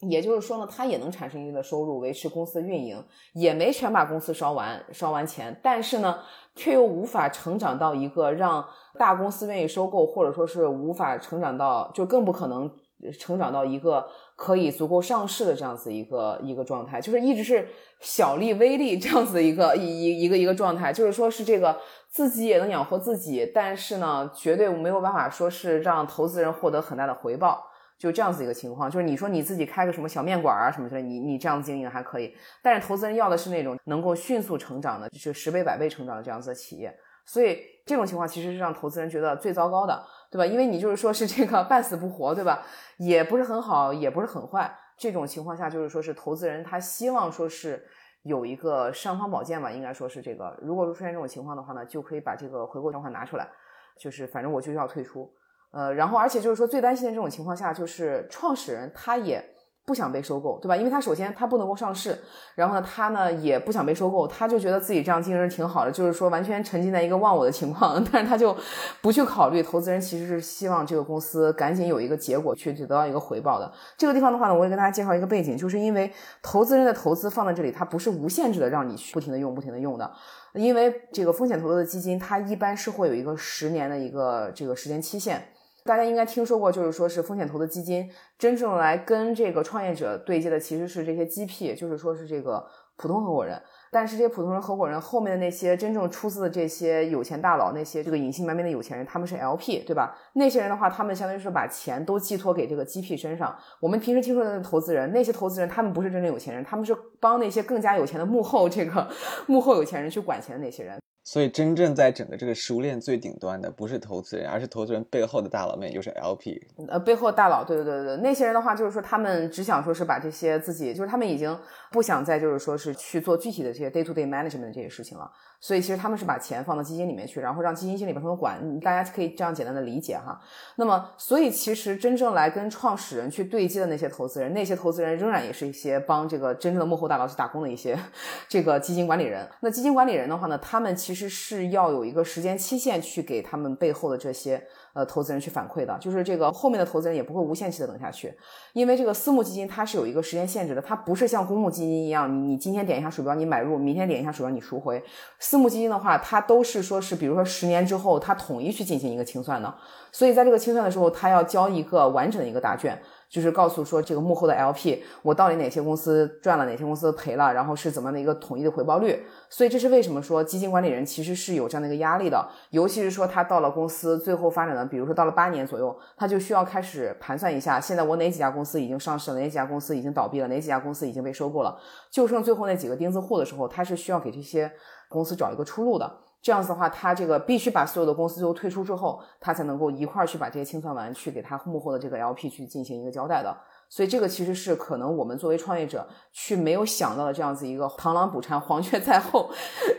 [0.00, 3.02] 也就是说呢，他也能产生一定的收入，维持公司的运营，
[3.32, 6.18] 也没全把公司烧完，烧完钱，但是呢，
[6.54, 8.64] 却又无法成长到一个让
[8.98, 12.70] 大公司愿意收购，或者说是无法成长到，就更不可能
[13.18, 14.06] 成长到一个。
[14.36, 17.68] 可以足够上市的这样子一个一个状态，就是一直是
[18.00, 21.78] 小利微利这样子的一个一一一个一个状态，就是说是这个
[22.10, 27.64] 自己也能养活自己，但是呢，绝对没有办法说是让投资人获得很大的回报，
[27.96, 28.90] 就这样子一个情况。
[28.90, 36.92] 就是你说你自己开个什么小面馆啊什么之类，你你这样经营还可以，但是投资人要的是那种能够迅速成长的，就是十倍百倍成长的这样子的企业，
[37.24, 40.04] 所以这种情况其实是让投资人觉得最糟糕的。
[40.34, 40.44] 对吧？
[40.44, 42.66] 因为你就是说是这个半死不活，对吧？
[42.96, 44.76] 也不是很好，也不是很坏。
[44.98, 47.86] 这种情况下，就是说是投资人他希望说是
[48.24, 50.58] 有一个尚方宝剑吧，应该说是这个。
[50.60, 53.48] 如果说出现这种情况的话呢，就可以把这个回购条款拿出来，
[53.96, 55.32] 就是反正我就要退出。
[55.70, 59.53] 呃，然后而且就是说最担心的这种情况下，就是创始人他也。
[59.86, 60.76] 不想被收购，对吧？
[60.76, 62.18] 因为他首先他不能够上市，
[62.54, 68.56] 然后呢，他呢也不想被收购，他就觉得自己这样经营挺好的，就是说完全沉浸在一个忘我的情况，但是他就
[69.02, 73.70] 不去考虑投资人其实是希望这个公司赶紧有一个结果去得到一个回报的。
[73.98, 76.10] 这个地方的话呢，我也跟大家介绍一个背景，就是因为
[76.42, 80.10] 投资人的投资放在这里，它不是无限制的让你去不停的用、不停的用的，
[80.54, 85.48] 因为这个风险投资的基金，它一般是会有一个十年的一个这个时间期限。
[85.84, 92.66] 大家应该听说过，就是说是风险投资基金真正来跟这个创业者对接的，其实是这些 GP，就是说是这个
[92.96, 93.60] 普通合伙人。
[93.90, 100.16] 但是这些普通人合伙人后面的那些真正出资的这些有钱大佬，那些这个隐姓埋名的有钱人，他们是 LP，对吧？
[100.32, 103.54] 那些人的话，他们相当于是把钱都寄托给这个 GP 身上。
[103.78, 109.06] 我们平时听说的投资人，那些投资人他们不是真正有钱人，他们是帮那些更加有钱的幕后这个
[109.46, 110.98] 幕后有钱人去管钱的那些人。
[111.26, 116.60] 所以，真正在整个这个食物链最顶端的，不是投资人，而是投资人背后的大佬们，也就是 LP。
[116.86, 121.58] 呃，背后大佬，对对对对，那些人的话，就是说他们只想说是把这些自己，就是他们已经
[121.90, 125.30] 不想再就是说是去做具体的这些 day to day management 这些事情了。
[125.60, 128.60] 所以其实他们是把钱放到基金里面去，然后让基金经理帮他们管。
[128.80, 130.38] 大家可以这样简单的理解哈。
[130.76, 137.98] 那么，所以其实真正来跟创始人去对接的那些投资人，那些投资人仍然也是一些帮这个真正的幕后大佬去打工的一些
[138.46, 139.48] 这个基金管理人。
[139.60, 144.60] 那基金管理人的话呢，他们其实其实是要有一个时间期限去给他们背后的这些。
[144.94, 148.32] 呃，投资人去反馈的，就是这个后面的投资人也不会无限期的等下去，
[148.74, 155.02] 因为这个私募基金它是有一个时间限制的，它不是像公募基金一样，你你今天点一下鼠标你买入，明天点一下鼠标你赎回。
[155.40, 159.74] 私募基金的话，它都是说是，比如说十年之后，它统一去进行一个清算的，
[160.12, 162.96] 所以在这个清算的时候，它要交一个完整的一个答卷。
[163.28, 169.24] 就是告诉说这个幕后的 LP，我到底哪些公司赚了，哪些公司赔了，然后是怎么样的一个统一的回报率。
[169.48, 181.78] 所以这是为什么说基金管理人其实是有这样的一个压力的，尤其是说他到了公司最后发展的，比如说到了八年左右，他就需要开始盘算一下，现在我哪几家公司已经上市了，哪几家公司已经倒闭了，哪几家公司已经被收购了，
[182.10, 184.72] 就剩最后那几个钉子户的时候，他是需要给这些
[185.08, 186.23] 公司找一个出路的。
[186.44, 193.56] 这样子的话，他这个必须把所有的公司最后退出之后，他才能够一块儿去把这些清算完，去给他幕后的这个 LP 去进行一个交代的。
[193.88, 199.50] 所以这个其实是可能我们作为创业者去没有想到的这样子一个螳螂捕蝉，黄雀在后，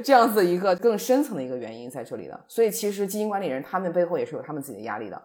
[0.03, 2.39] 这样子一个更深层的一个原因在这里的。
[2.47, 5.19] 所以其实基金管理人他们背后也是有他们自己的压力的。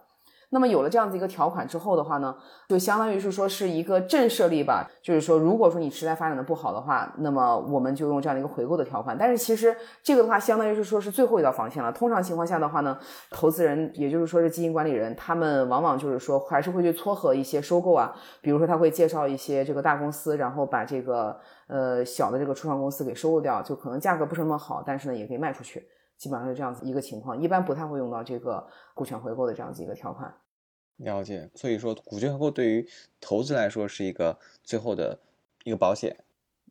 [0.50, 2.36] 那么有了这样子一个条款之后的话呢，
[2.68, 4.88] 就相当于是说是一个震慑力吧。
[5.02, 9.16] 就是说，如果说你实在发展的不好的话，那么我们就用这样的一个回购的条款。
[9.16, 11.92] 但是其实这个的话，相当于是说是最后一道防线了。
[11.92, 12.98] 通常情况下的话呢，
[13.30, 25.86] 投资人也就是说是基金管理人，他们往往就是说还是会去撮合一些收购啊，比如说他会介绍一些这个大公司，然后把这个呃小的这个初创公司给收购掉，就可能价格不是那么好，但是呢也可以卖出去。
[26.20, 30.30] 基本上是这样子一个情况，一般不太会用到这个股权回购的这样子一个条款。
[30.98, 32.86] 了解，所以说股权回购对于
[33.22, 35.18] 投资来说是一个最后的
[35.64, 36.14] 一个保险，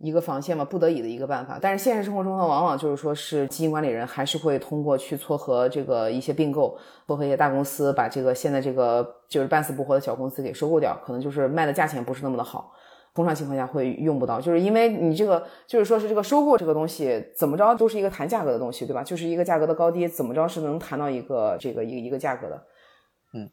[0.02, 1.58] 一个防线嘛，不得已的一个办法。
[1.60, 12.72] 但是现实生活中呢，往往就是说是基金管理人还是会通过去撮合这个一些并购，撮合一些大公司，把这个现在这个就是半死不活的小公司给收购掉，可能就是卖的价钱不是那么的好。
[13.20, 19.04] 通常情况下会用不到，就是因为你这个就是说是这个收购这个东西怎么着都是一个谈价格的东西，对吧？
[19.04, 22.66] 就是一个价格的高低，怎么着是能谈到一个这个一个一个价格的。
[23.34, 23.50] 嗯，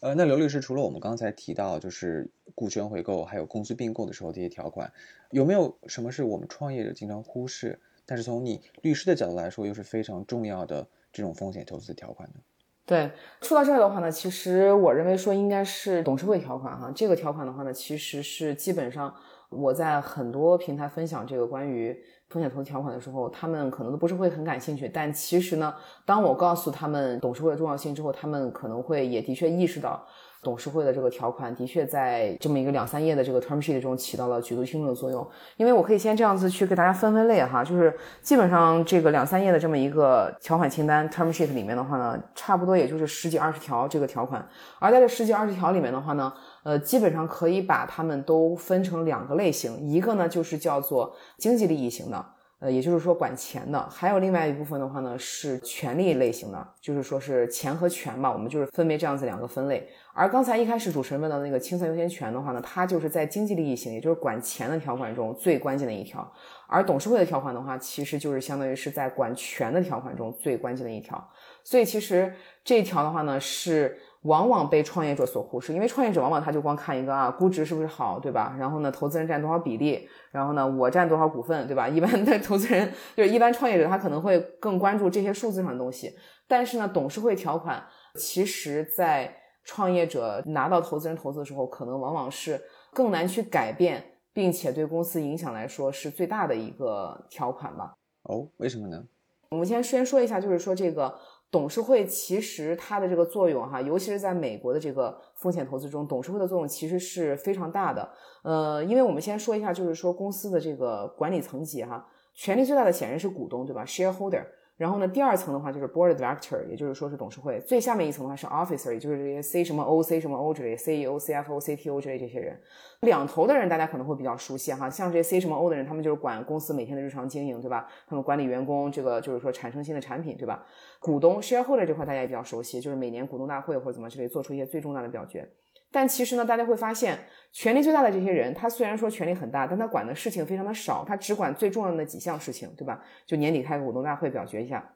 [0.00, 4.92] 呃，那刘律师除了我们刚才提到就是股权回购，还有公司并购的时候这些条款，
[5.30, 12.40] 有没有什么是我们创业者经常忽视，但是从你律师的角度来说又是非常重要的这种风险投资条款呢？
[12.86, 13.10] 对，
[13.42, 16.88] 说到这儿的话呢，其实我认为说应该是董事会条款哈。
[16.94, 19.12] 这个条款的话呢，其实是基本上
[19.50, 24.88] 我在很多平台分享这个关于风险投资条款的时候，他们可能都不是会很感兴趣。
[24.88, 30.06] 但其实呢，当我告诉他们董事会的重要性之后，他们可能会也的确意识到。
[30.46, 46.32] 董事会的这个条款的确在这么一个两三页的这个 term sheet 中起到了举足轻重的作用，因为我可以先这样子去给大家分分类哈，就是基本上这个两三页的这么一个条款清单 term sheet 里面的话呢，差不多也就是十几二十条这个条款，而在这十几二十条里面的话呢，
[46.62, 52.24] 呃，基本上可以把它们都分成两个类型，一个呢就是叫做经济利益型的。
[52.58, 59.86] 呃，也就是说管钱的，还有另外一部分的话呢，是权利类型的，就是说是钱和权吧，我们就是分别这样子两个分类。
[60.16, 66.26] 而刚才一开始主持人问的那个清算优先权的话呢，它就是在经济利益型，也就是管钱的条款中最关键的一条。
[66.66, 71.22] 而董事会的条款的话，其实就是相当于是在管权的条款中最关键的一条。
[71.62, 72.32] 所以其实
[72.64, 73.98] 这一条的话呢，是。
[74.22, 78.56] 往往被创业者所忽视，因为创业者往往他就光看一个啊，估值是不是好，对吧？
[78.58, 80.08] 然后呢，投资人占多少比例？
[80.32, 81.88] 然后呢，我占多少股份，对吧？
[81.88, 86.12] 一般的投资人就是一般创业者，他可能会更关注这些数字上的东西。
[86.48, 87.80] 但是呢，董事会条款
[88.16, 89.32] 其实在
[89.66, 92.58] 创业者拿到投资人投资的时候，可能往往是
[92.94, 94.02] 更难去改变，
[94.32, 97.94] 并且对公司影响来说是最大的一个条款吧？
[98.22, 99.04] 哦，为什么呢？
[99.50, 101.14] 我们先先说一下，就是说这个。
[101.48, 108.10] 董事会其实它的这个作用哈，尤其是在美国的这个风险投资中，董事会的作用其实是非常大的。
[108.42, 114.44] 呃，因为我们先说一下，就是说公司的这个管理层级哈，权力最大的显然是股东，对吧？shareholder。
[114.76, 117.58] 然后呢，第二层的话就是 board director，也就是说是董事会。
[117.60, 122.60] 最下面一层的话是 officer，也就是这些 C 什么 O、C 什么 O 之类，CEO、CFO、CTO 之类这些人。
[123.00, 127.88] 两头的人大家可能会比较熟悉哈，像这些 C 什么 O 的人，他们就是管公司每天的日常经营，对吧？
[128.06, 130.66] 他们管理员工，这个就是说产生新的产品，对吧？
[131.00, 135.48] 股东 shareholder 这块大家也比较熟悉，就是每年股东大会或者怎么之类做出一些最重大的表决。
[135.96, 137.18] 但其实呢，大家会发现，
[137.52, 143.02] 权力最大的这些人，他虽然说权力很大，但他管的事情非常的少，他只管最重要的几项事情，对吧？
[143.24, 144.86] 就年底开个股东大会表决一下。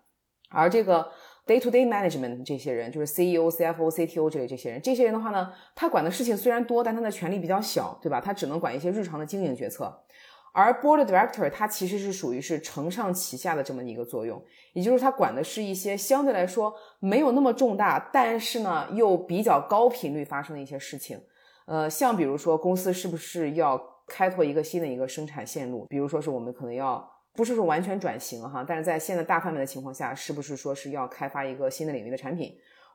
[0.50, 1.10] 而这个
[1.46, 8.20] day to day management 这些人，就是 CEO、CFO、CTO 这类这些人，这些人的话呢，他管的事情虽然多，但他的权力比较小，对吧？
[8.20, 10.04] 他只能管一些日常的经营决策。
[10.52, 14.42] 而 board director 它其实是属于是承上启下的这么一个作用，
[14.72, 21.20] 也就是它管的是一些相对来说没有那么重大，但是呢又比较高频率发生的一些事情。
[21.66, 27.08] 呃，像比如说公司是不是要开拓一个新的一个生产线路，比如说是我们可能要。
[27.32, 32.52] 不是说完全转型哈，但是在现在大范围的情况下，是不是说是要开发一个新的领域的产品，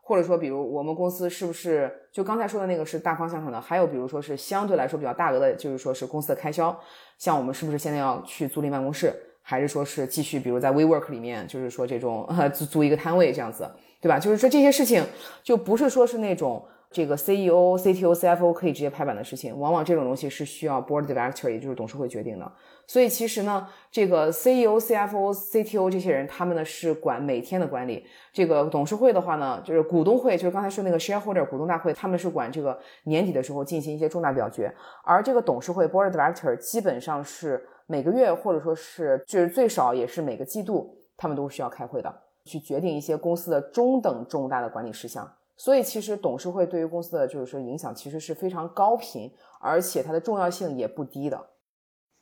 [0.07, 3.59] 或者说，比如我们公司是不是就刚才说的那个是大方向上的？
[3.59, 6.79] 还有比如说是相对来说比较大额的，就是说是公司的开销，
[7.17, 13.67] 像我们是不是现在要去租赁办公室，还是说是继续比如在 WeWork 里面，就是说这种呃租租一个摊位这样子，
[13.99, 14.19] 对吧？
[14.19, 15.03] 就是说这些事情
[15.41, 16.63] 就不是说是那种。
[16.91, 22.49] 这个 CEO、CTO、CFO 可以直接拍板的事情，往往这种东西是需要 board director，也就是董事会决定的。
[22.87, 28.05] 所以其实呢，这个 CEO、CFO、CTO 这些人，他们呢是管每天的管理。
[28.31, 34.73] 这个董事会的话呢，就是股东会，就是刚才说那个 shareholder 股东大会，他们是管这个年底的时候进行一些重大表决。
[35.03, 42.13] 而这个董事会 board director 基本上是每个月或者说是就是最少也是每个季度，他们都需要开会的，
[42.43, 45.27] 去决定一些公司的中等重大的管理事项。
[45.57, 49.31] 所以，其实董事会对于公司的就是说影响，其实是非常高频，
[49.61, 51.41] 而且它的重要性也不低的。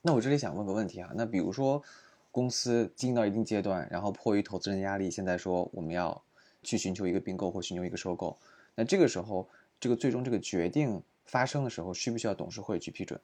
[0.06, 1.82] 那我这里想问个问题啊，那比如说
[2.30, 6.22] 公司经营到一定阶段，然后迫于投资人压力，现在说我们要
[6.62, 8.38] 去寻求一个并购或寻求一个收购，
[8.76, 9.47] 那这个时候，
[9.80, 13.18] 这个最终这个决定发生的时候，需不需要董事会去批准？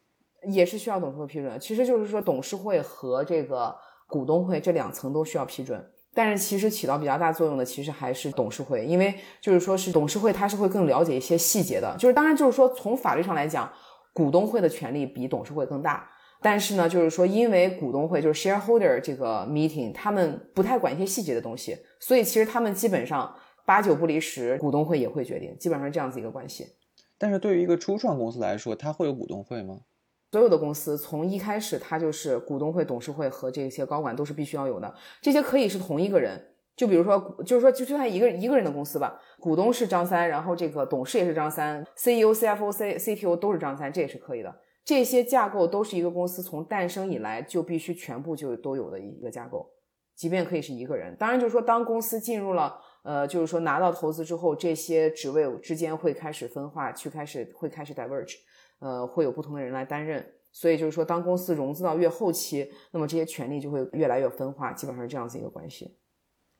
[0.43, 1.59] 也是需要董事会批准。
[1.59, 3.75] 其实就是说，董事会和这个
[4.07, 5.85] 股东会这两层都需要批准。
[6.13, 11.93] 但是其实起到比较大作用的，其实还是董事会，因为就是说是董事会，它是会更了解一些细节的。
[11.99, 13.69] 就是当然就是说从法律上来讲，
[14.13, 16.09] 股东会的权利比董事会更大。
[16.41, 23.35] 但是呢，就是说因为股东会就是 shareholder 这个 meeting，他们不太管一些细节的东西，所以其实他们基本上
[23.65, 26.67] 八九不离十，股东会也会决定，基本上是这样子一个关系。
[27.17, 29.79] 但是对于一个初创公司来说，它会有股东会吗？
[30.31, 34.93] 所有的公司从一开始，它就是股东会、董事会和这些高管都是必须要有的。
[35.21, 36.39] 这些可以是同一个人，
[36.77, 44.55] 就比如说，就是说，就就算一个一个人的公司吧，股东是张三，然后这个董事也是张三，CEO、CFO、C、CTO 都是张三，这也是可以的。
[44.89, 49.69] 这些架构都是一个公司从诞生以来就必须全部就都有的一个架构，
[50.15, 51.15] 即便可以是一个人。
[51.15, 58.37] 当然，就是说，当公司进入了，呃，就是说拿到投资之后，这些职位之间会开始分化，去开始会开始 diverge。
[58.79, 65.95] 呃，会有不同的人来担任，所以就是说，当公司融资到越后期，那么这些权利就会越来越分化，基本上是这样子一个关系。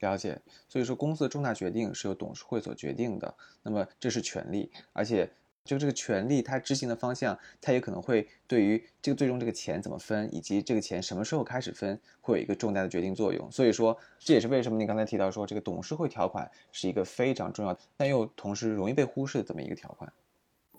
[0.02, 5.28] 了解，所以说公司的重大决定是由董事会所决定的，那么这是权利，而且
[5.64, 13.52] 就这个权利它执行的方向，它也可能会对于这个最终这个钱怎么分，以及这个钱什么时候开始分，会有一个重大的决定作用。
[13.52, 20.12] 所以说，这也是为什么你刚才提到说这个董事会条款是一个非常重要，但又同时容易被忽视的这么一个条款。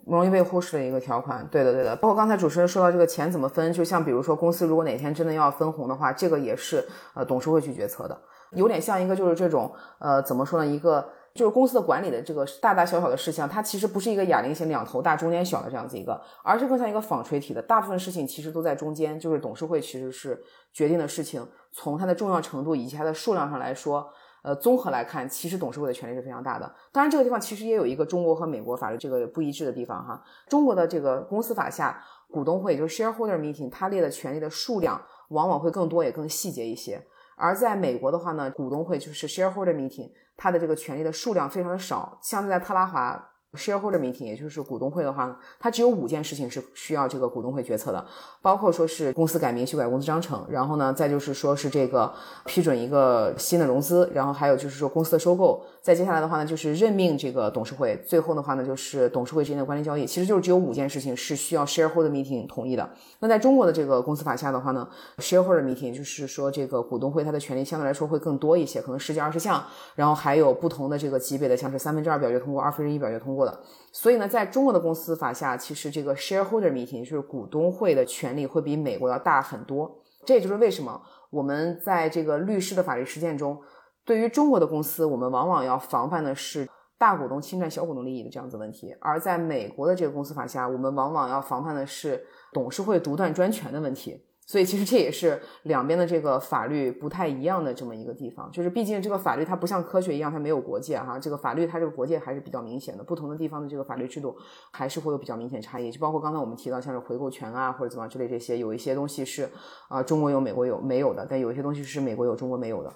[0.03, 1.95] 容易被忽视的一个条款，对的，对的。
[1.95, 8.19] 包括刚才主持人说到这个钱怎么分，就像比如说公司如果哪天真的要分红的话，这个也是呃董事会去决策的，
[8.53, 20.41] 有点像一个就是这种呃怎么说呢，一个就是公司的管理的这个大大小小的事项，它其实不是一个哑铃型两头大中间小的这样子一个，而是更像一个纺锤体的，大部分事情其实都在中间，就是董事会其实是
[20.73, 24.09] 决定的事情，从它的重要程度以及它的数量上来说。
[24.43, 26.65] 呃，综合来看，其实董事会的权力是非常大的。
[26.91, 30.19] 当然，这个地方其实也有一个中国和美国法律这个不一致的地方哈。
[30.47, 37.05] 中国的这个公司法下，股东会就是 shareholder meeting，它列的权利的数量往往会更多，也更细节一些。
[37.41, 43.30] 而在美国的话呢，股东会就是 shareholder meeting，它的这个权利的数量非常的少，像是在特拉华。
[43.53, 48.05] Shareholder meeting，也就是股东会的话，它只有五件事情是需要这个股东会决策的，
[48.41, 52.11] 包括说是公司改名、修改公司章程，然后呢，再就是说是这个
[52.45, 62.89] 批准一个新的融资，然后还有就是说公司的收购，再接下来的话呢，就是任命这个董事会，最后的话呢，就是董事会之间的关联交易，其实就是只有五件事情是需要 shareholder meeting 同意的。
[63.19, 64.87] 那在中国的这个公司法下的话呢
[65.17, 69.61] ，shareholder meeting 就是说这个股东会它的权利相对来说会更多一些，可能十几二十项，
[69.95, 73.40] 然后还有不同的这个级别的，像是三分之二表决通过，二分之一表决通过。
[73.45, 79.99] 的，所以呢，在中国的公司法下，其实这个 shareholder meeting 就是股东会的权利会比美国要大很多。
[80.25, 83.59] 这也就是为什么我们在这个律师的法律实践中，
[84.05, 92.23] 对于中国的公司，我们往往要防范的是大股东侵占小股东利益的这样子问题；而在美国的这个公司法下，我们往往要防范的是
[92.53, 94.23] 董事会独断专权的问题。
[94.45, 104.35] 所以其实这也是两边的这个法律不太一样的这么一个地方，就是毕竟这个法律它不像科学一样，它没有国界哈，这个法律它这个国界还是比较明显的，不同的地方的这个法律制度
[104.71, 109.49] 还是会有比较明显差异，就包括刚才我们提到像是回购权啊或者怎么之类这些，有一些东西是
[109.87, 112.93] 啊中国有美国有没有的，但有一些东西是美国有中国没有的。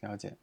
[0.00, 0.36] 了解。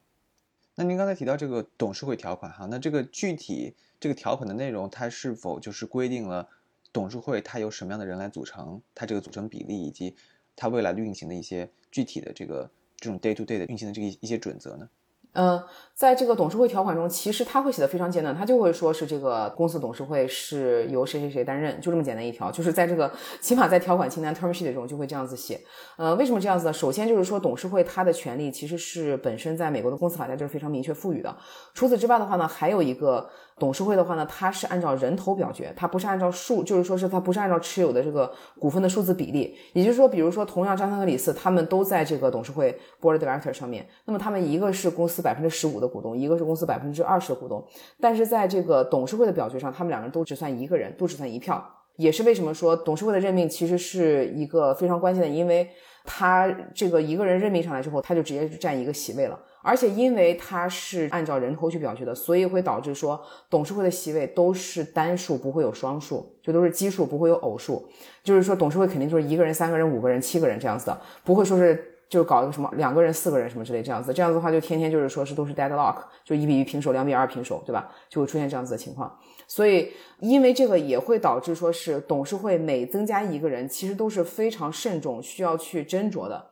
[0.76, 6.48] 那您刚才提到这个董事会条款哈，那这个具体这个条款的内容，它是否就是规定了
[6.92, 10.16] 董事会它由什么样的人来组成，它这个组成比例以及？
[10.62, 14.90] 它未来的运行的一些具体的这个这种 day to day 的运行的这个一些准则呢？
[15.32, 15.64] 嗯，
[15.94, 23.10] 在这个董事会条款中，其实他会写的非常简单，他就会说是这个公司董事会是由谁谁谁担任，就这么简单一条，就是在这个
[23.40, 25.62] 起码在条款清单 term sheet 中就会这样子写。
[25.96, 26.74] 呃，为什么这样子呢？
[26.74, 31.38] 首先就是说董事会它的权利其实是本身在美国的公司法下就是非常明确赋予的。
[31.74, 33.30] 除此之外的话呢，还有一个。
[33.60, 39.56] 董事会的话呢，它是按照人头表决，它不是按照数，就是说是它不是按照持有的这个股份的数字比例。
[39.74, 47.64] 也就是说，比如说同样张三和李四，他们都在这个董事会 board director 上面，那么他们一个是公司百分之十五的股东，一个是公司百分之二十的股东，
[48.00, 51.64] 但是在这个董事会的表决上，他们两个人都只算一个人，都只算一票。
[51.98, 55.70] 也是为什么说董事会的任命其实是一个非常关键的，因为
[56.06, 59.38] 他这个一个人任命上来之后，他就直接占一个席位了。
[59.62, 67.88] 而且因为它是按照人头去表决的，所以会导致说董事会的席位都是单数，不会有双数，就都是奇数，不会有偶数。
[68.24, 74.14] 就是说董事会肯定就是一个人、三个人、五个人、七个人这样子的，不会说是就搞一个什么两个人、四个人什么之类这样子。
[74.14, 77.92] 这样子的话，就天天就是说是都是 deadlock，就一比一平手、两比二平手，对吧？
[78.10, 79.20] 就会出现这样子的情况。
[79.48, 86.46] 所以因为这个也会导致说是董事会每增加一个人，其实都是非常慎重，需要去斟酌的。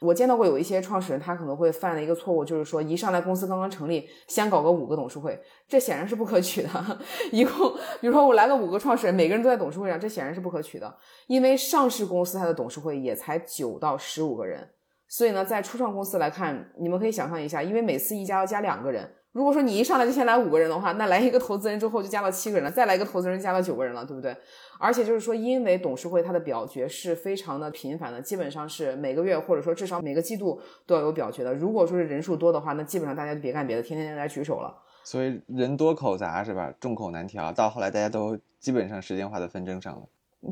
[0.00, 6.68] 我见到过有一些创始人，他可能会犯的一个错误，就是说一上来公司刚刚成立，先搞个五个董事会，这显然是不可取的。
[7.32, 10.94] 一共，比如说我来了五个创始人，每个人都在董事会上，这显然是不可取的。
[11.26, 14.68] 因为上市公司它的董事会也才九到十五个人，
[15.08, 19.14] 所以呢，在初创公司来看，你们可以想象一下，因为每次一家要加两个人。
[19.32, 24.34] 如果说你一上来就先来五个人的话，那来一个投资人之后就加到七个人了，再来一个投资人加到九个人了，对不对？
[24.78, 31.52] 而且就是说，因为董事会它的表决是非常的频繁的，基本上是每个月或者说至少每个季度都要有表决的。
[31.52, 34.74] 如果说是人数多的话，那基本上大家就别干别的，天天来举手了。
[35.04, 36.72] 所以人多口杂是吧？
[36.78, 40.02] 众口难调，到后来大家都基本上时间花在纷争上了。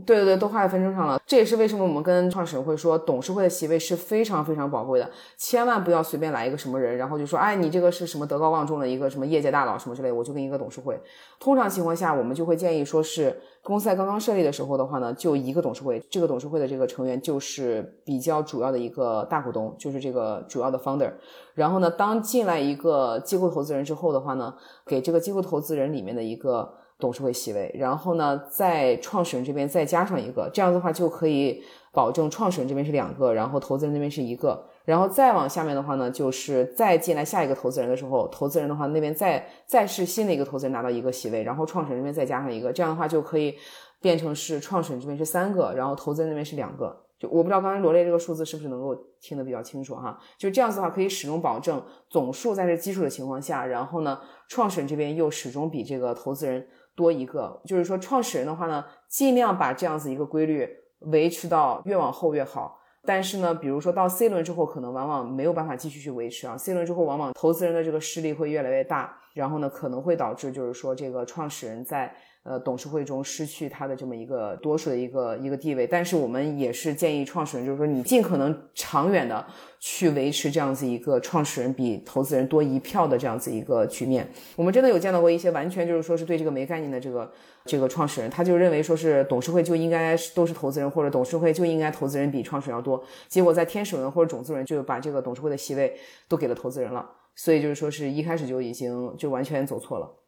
[0.05, 1.21] 对对对，都花在纷争上了。
[1.25, 11.01] 这也是为什么我们跟创始人会说，董事会的席位是非常非常宝贵的，千万不要随便来一个什么人，然后就说，哎，你这个是什么德高望重的一个什么业界大佬什么之类，我就跟一个董事会。
[11.39, 21.13] 通常情况下，我们就会建议说是公司在刚刚设立的时候的话呢，就一个董事会，这个董事会的这个成员就是比较主要的一个大股东，就是这个主要的 founder。
[21.55, 24.53] 然后呢，当进来一个机构投资人之后的话呢，
[24.85, 26.75] 给这个机构投资人里面的一个。
[26.99, 43.55] 董事会席位，然后呢，在创始人这边再加上一个，这样的话就可以保证创始人这边是两个，然后投资人那边是一个，然后再往下面的话呢，就是再进来下一个投资人的时候，投资人的话那边再再是新的一个投资人拿到一个席位，然后创始人这边再加上一个，这样的话就可以
[44.01, 47.05] 变成是创始人这边是三个，然后投资人那边是两个。
[47.19, 50.19] 就我不知道刚才罗列这个数字是不是能够听得比较清楚哈？
[50.37, 56.67] 就这样子的话，可以始终保证总数在这基数的情况下，然后呢，创始人这边又始终比这个投资人。
[56.97, 60.69] 多一个，就是说创始人的话呢，尽量把这样子一个规律
[61.01, 62.81] 维持到越往后越好。
[63.05, 66.57] 但是呢，比如说到 C 轮之后，可能往往没有办法继续去维持啊。
[66.57, 72.13] C 轮之后，往往投资人的这个势力会越来越大，然后呢，可能会导致就是说这个创始人在。
[72.49, 79.45] 呃，董事会中失去他的这么一个多数的一个一个地位，但是我们也是建议创始人，就是说你尽可能长远的
[79.81, 84.29] 去维持这样子一个创始人比投资人多一票的这样子一个局面。
[84.55, 87.33] 我们真的有见到过一些完全就是说是对这个没概念的这个
[87.65, 100.23] 这个创始人，他就认为说是董事会就应该都是投资人，或者董事会就应该投资人比创始人要多，结果在天使轮或者种子轮就把这个董事会的席位都给了投资人了，所以就是说是一开始就已经就完全走错了。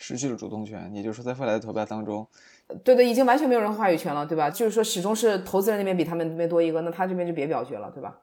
[0.00, 2.26] 失去了主动权，也就是说，在未来的投票当中，
[2.82, 4.48] 对对，已经完全没有人话语权了，对吧？
[4.48, 8.18] 就是说，始终是投资人那边比他们那边多一个，那他这边就别表决了，对吧？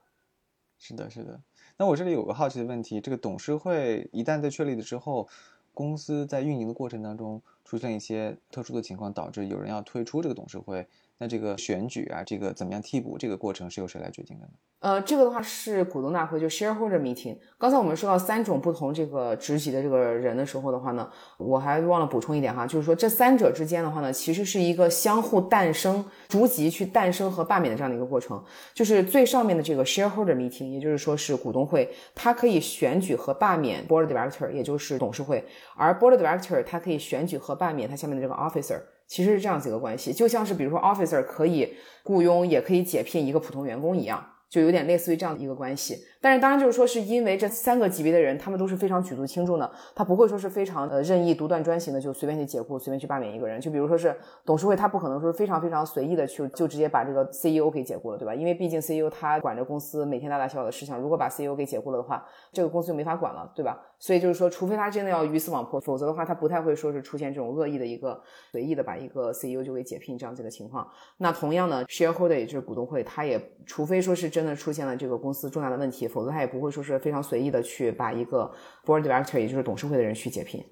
[0.80, 1.40] 是的，是的。
[1.78, 5.30] 那我这里有个好奇的问题：这个董事会一旦在确立了之后，
[5.76, 10.88] 公司在运营的过程当中，出现一些特殊的情况，导致有人要退出这个董事会。
[11.20, 14.52] 那这个选举啊，这个怎么样替补，这个过程是由谁来决定的呢？
[14.80, 17.36] 呃，这个的话是股东大会，就 shareholder meeting。
[17.58, 21.10] 刚才我们说到三种不同这个职级的这个人的时候的话呢，
[21.40, 28.44] 我还忘了补充一点哈，就是说这三者之间的话呢，其实是一个相互诞生、逐级去诞生和罢免的这样的一个过程。
[28.76, 35.44] 就是最上面的这个 shareholder meeting，也就是说是股东会，它可以选举和罢免 board director，也就是董事会，
[35.76, 38.80] 而 board director 它可以选举和罢免它下面的这个 officer。
[39.08, 44.34] 其实是这样几个关系，就像是比如说 officer 可以雇佣，也可以解聘一个普通员工一样。
[44.50, 53.60] 就有点类似于这样的一个关系，但是当然就是说，是因为这三个级别的人，他们都是非常举足轻重的，他不会说是非常呃任意独断专行的，就随便去解雇、随便去罢免一个人。
[53.62, 54.16] 就比如说是
[54.46, 58.34] 董事会，他不可能说是非常非常随意的去就直接把这个 CEO 给解雇了，对吧？
[58.34, 63.80] 因为毕竟 CEO 他管着公司每天大大小小的事情，如果把 CEO 给解雇了的话，这个公司就没法管了，对吧？
[64.00, 70.88] 所以就是说，除非他真的要鱼死网破，否则的话，他不太会说是出现这种恶意的一个随意的把一个 CEO 就给解聘这样子的情况。
[71.18, 78.54] 那同样呢，shareholder 也就是股东会，他也除非说是真的出现了这个公司重大的问题，否则他也不会说是非常随意的去把一个
[78.86, 80.64] board director 也就是董事会的人去解聘。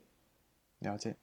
[0.80, 1.16] 了解。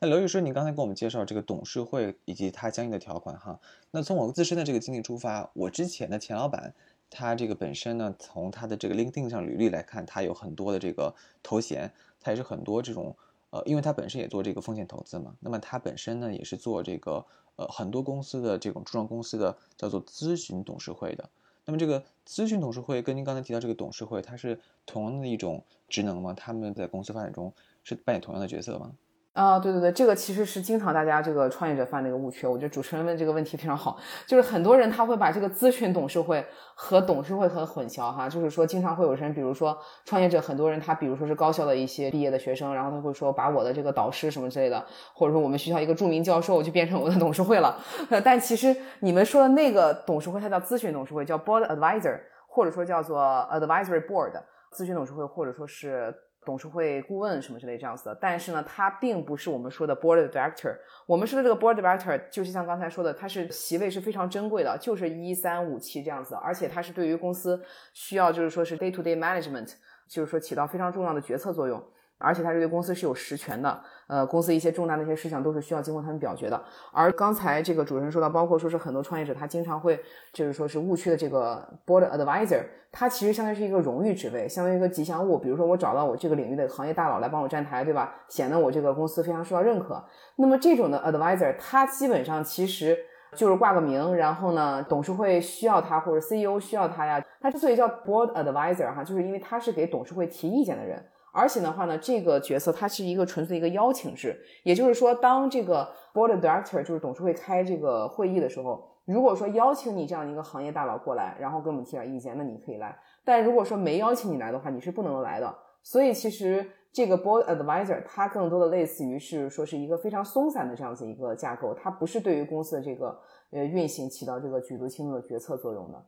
[0.00, 3.60] 那刘律师，你刚才给我们介绍这个董事会以及它相应的条款哈。
[3.90, 6.74] 那从我自身的这个经历出发，我之前的前老板。
[7.10, 13.16] 他这个本身呢，从他的这个 LinkedIn 上履历来看，他有很多的这个头衔，他也是很多这种
[13.48, 17.24] 呃，因为他本身也做这个风险投资嘛，那么他本身呢也是做这个
[17.56, 21.30] 呃很多公司的这种初创公司的叫做咨询董事会的。
[21.68, 26.32] 那么这个咨询董事会跟您刚才提到这个董事会，它是同样的一种职能吗？
[26.32, 27.52] 他们在公司发展中
[27.84, 28.94] 是扮演同样的角色吗？
[29.38, 32.44] 啊，对对对，这个其实是经常大家这个创业者犯的一个误区。
[32.44, 38.28] 我觉得主持人问这个问题非常好，就是很多人他会把这个咨询董事会和董事会很混淆哈。
[38.28, 44.84] 就是说，经常会有人，比如说创业者，很多人他比如说是高校的一些毕业的学生，然后他会说把我的这个导师什么之类的，
[45.14, 47.78] 或者说我们学校一个著名教授就变成我的董事会了。
[48.24, 52.18] 但其实你们说的那个董事会，它叫咨询董事会，叫 board advisor，
[52.48, 53.20] 或者说叫做
[53.52, 54.32] advisory board
[54.74, 56.12] 咨询董事会，或者说是。
[56.48, 60.74] 董事会顾问什么之类这样子的，但是呢，他并不是我们说的 board director。
[61.04, 69.74] 我们说的这个 board director，就是像刚才说的，他是席位是非常珍贵的，就是一三五七这样子，而且他是对于公司需要就是说是 day to day management，
[70.08, 71.84] 就是说起到非常重要的决策作用。
[72.18, 76.60] 而且他这个公司是有实权的，呃，公司一些重大的一些事项都是需要经过他们表决的。
[76.92, 80.00] 而刚才这个主持人说到，包括说是很多创业者他经常会
[80.32, 85.38] 就是说是误区的这个 board advisor，他其实相当于是一个荣誉职位，相当于一个吉祥物。
[85.38, 88.14] 比如说我找到我这个领域的行业大佬来帮我站台，对吧？
[88.28, 90.04] 显得我这个公司非常受到认可。
[90.36, 92.96] 那么这种的 advisor，他基本上其实
[93.34, 97.24] 就是挂个名，然后呢，董事会需要他或者 CEO 需要他呀。
[97.40, 101.00] 他之所以叫 board advisor 哈，就是因为他是给董事会提意见的人。
[101.38, 112.90] 而且的话呢，这个角色它是一个纯粹的一个邀请制，也就是说，当这个 board director 就是董事会开这个会议的时候，如果说邀请你这样一个行业大佬过来，然后给我们提点意见，那你可以来；
[113.24, 115.56] 但如果说没邀请你来的话，你是不能来的。
[115.82, 123.16] 所以其实这个 board advisor 它更多的类似于是说是一个非常松散的这样子一个架构，它不是对于公司的这个
[123.52, 126.04] 呃运行起到这个举足轻重的决策作用的。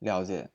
[0.00, 0.50] 了解。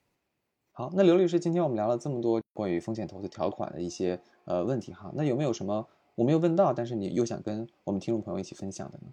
[0.78, 9.08] 好，那刘律师，今天我们聊了这么多关于风险投资条款的一些呃问题哈，那有没有什么我没有问到，但是你又想跟我们听众朋友一起分享的呢？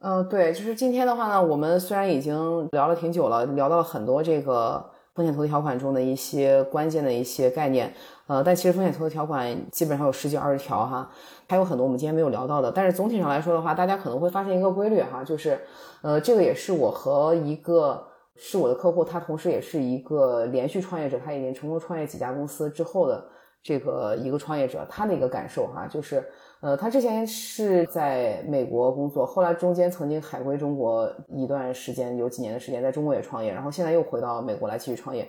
[0.00, 7.90] 呃，对，就是今天的话呢，我们虽然已经聊了挺久了，聊到了很多这个风险投资条款中的一些关键的一些概念，
[8.26, 11.10] 呃，但其实风险投资条款基本上有十几二十条哈，
[11.48, 15.58] 还有很多我们今天没有聊到的，但是总体上来说的话，大家可能会发现一个规律哈，就是
[16.02, 18.08] 呃，这个也是我和一个。
[18.36, 23.26] 是我的客户，他同时也是一个连续创业者，他已经成功创业几家公司之后的
[23.62, 26.24] 这个一个创业者，他的一个感受哈，就是，
[26.60, 35.28] 呃，他之前是在美国工作，后来中间曾经海归中国一段时间，有几年的时间在中国也创业，然后现在又回到美国来继续创业。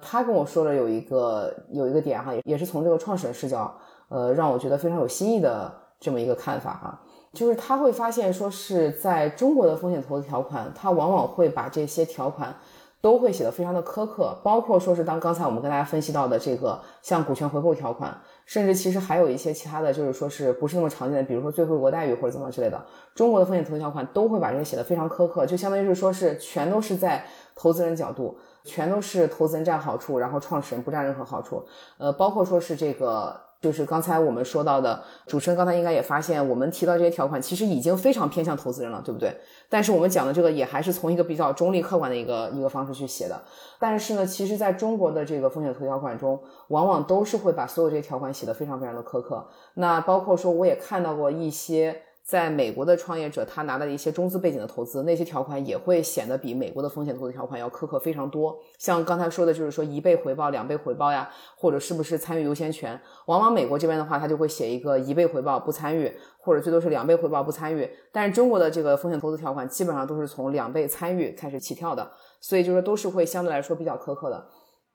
[0.00, 3.74] 他跟我说了有一个有一个点哈，也也是从这个创始人视角，
[4.08, 7.00] 呃，让我觉得非常有新意的这么一个看法哈。
[7.32, 12.56] 就是他会发现，说是在中国的风险投资条款，他往往会把这些条款
[13.00, 22.82] 都会写得非常的苛刻，包括说是当刚才我们跟大家分析到的这个像股权回购条款，甚至其实还有一些其他的就是说是不是那么常见的，比如说最惠国待遇或者怎么之类的，
[23.14, 27.24] 中国的风险投资条款都会把这些写得非常苛刻，就相当于是说是全都是在
[27.54, 31.64] 投资人角度，全都是投资人占好处，然后创始人不占任何好处，
[31.98, 33.47] 呃，包括说是这个。
[33.60, 39.36] 就是刚才我们说到的，主持人刚才应该也发现，我们提到这些条款其实已经非常偏向投资人了，对不对？
[39.68, 43.42] 但是我们讲的这个也还是从一个比较中立客观的一个一个方式去写的。
[43.78, 49.46] 但是呢，其实在中国的这个风险投条款中，往往都是会把所有这些条款写得非常非常的苛刻。
[49.74, 52.02] 那包括说，我也看到过一些。
[52.28, 58.54] 在美国的创业者，他拿到一些中资背景的投资，那些条款也会显得比美国的风险投资条款要苛刻非常多。
[58.76, 63.00] 像刚才说的，就是说一倍回报、两倍回报呀，或者是不是参与优先权？
[63.24, 67.90] 往往美国这边的话，他就会写一个一倍回报不参与，或者最多是两倍回报不参与。
[68.12, 72.10] 但是中国的这个风险投资条款基本上都是从两倍参与开始起跳的，
[72.42, 74.46] 所以就是都是会相对来说比较苛刻的。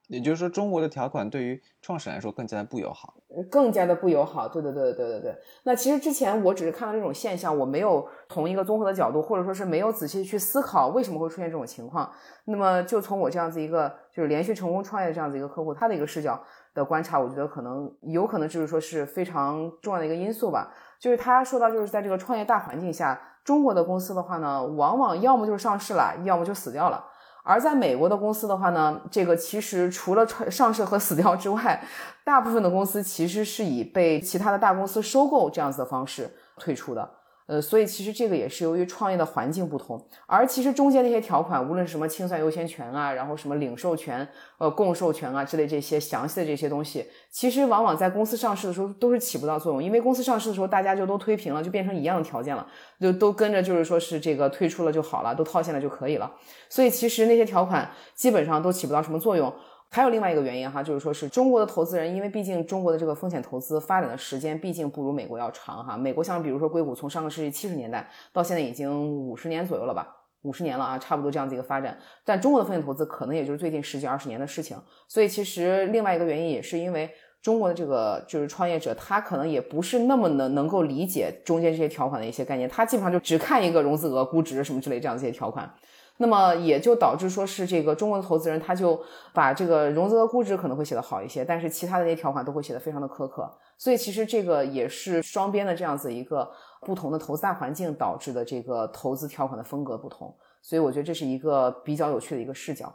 [0.08, 3.14] 也就是说，中国的条款对于创始人来说更加的不友好，
[3.50, 4.48] 更加的不友好。
[4.48, 5.36] 对对对对对对。
[5.64, 12.12] 那其实之前我只是看到这种现象，我没有从一个综合的角度，或者说是没有仔细去思考为什么会出现这种情况。
[12.46, 16.40] 那么就从我这样子一个就是连续成功创业的这样子一个客户，他的一个视角
[16.74, 20.74] 的观察，我觉得可能有可能就是说是非常重要的一个因素吧。
[21.00, 27.06] 就是他说到，就是在这个创业大环境下，中国的公司的话呢，往往要么就是上市了，要么就死掉了。
[27.44, 31.84] 而在美国的公司的话呢，这个其实除了上市和死掉之外，
[32.24, 37.10] 大部分的公司其实是以被其他的大公司收购这样子的方式退出的。
[37.46, 44.28] 呃，所以其实这个也是由于创业的环境不同，而其实中间那些条款，无论什么清算优先权啊，然后什么领授权、
[44.58, 52.66] 呃共授权啊之类这些详细的这些东西，其实往往在公司上市的时候都是起不到作用，因为公司上市的时候大家就都推平了，就变成一样的条件了，
[53.00, 56.32] 就都跟着就是说是这个退出了就好了，都套现了就可以了，
[56.70, 59.54] 所以其实那些条款基本上都起不到什么作用。
[59.94, 65.96] 还有另外一个原因哈，就是说是中国的投资人，因为毕竟中国的这个风险投资发展的时间毕竟不如美国要长哈。
[65.96, 70.08] 美国像比如说硅谷，从上个世纪七十年代到现在已经五十年左右了吧，
[70.42, 71.96] 五十年了啊，差不多这样子一个发展。
[72.26, 74.76] 但中国的风险投资可能也就是最近十几二十年的事情。
[75.08, 77.08] 所以其实另外一个原因也是因为
[77.44, 85.72] 中国的这个就是创业者，他可能也不是那么能能够理解中间这些条款的一些概念，他基本上就只看一个融资额、估值什么之类这样这些条款。
[86.18, 89.02] 那么也就导致说是这个中国的投资人，他就
[89.34, 93.52] 把这个融资的估值可能会写得好一些，但是其他的那些条款都会写得非常的苛刻。
[93.78, 96.50] 所以其实这个也是双边的这样子一个
[96.82, 100.34] 不同的投资大环境导致的这个投资条款的风格不同。
[100.62, 102.94] 所以我觉得这是一个比较有趣的一个视角。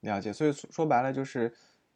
[0.00, 0.32] 了解。
[0.32, 1.52] 所以说白了就是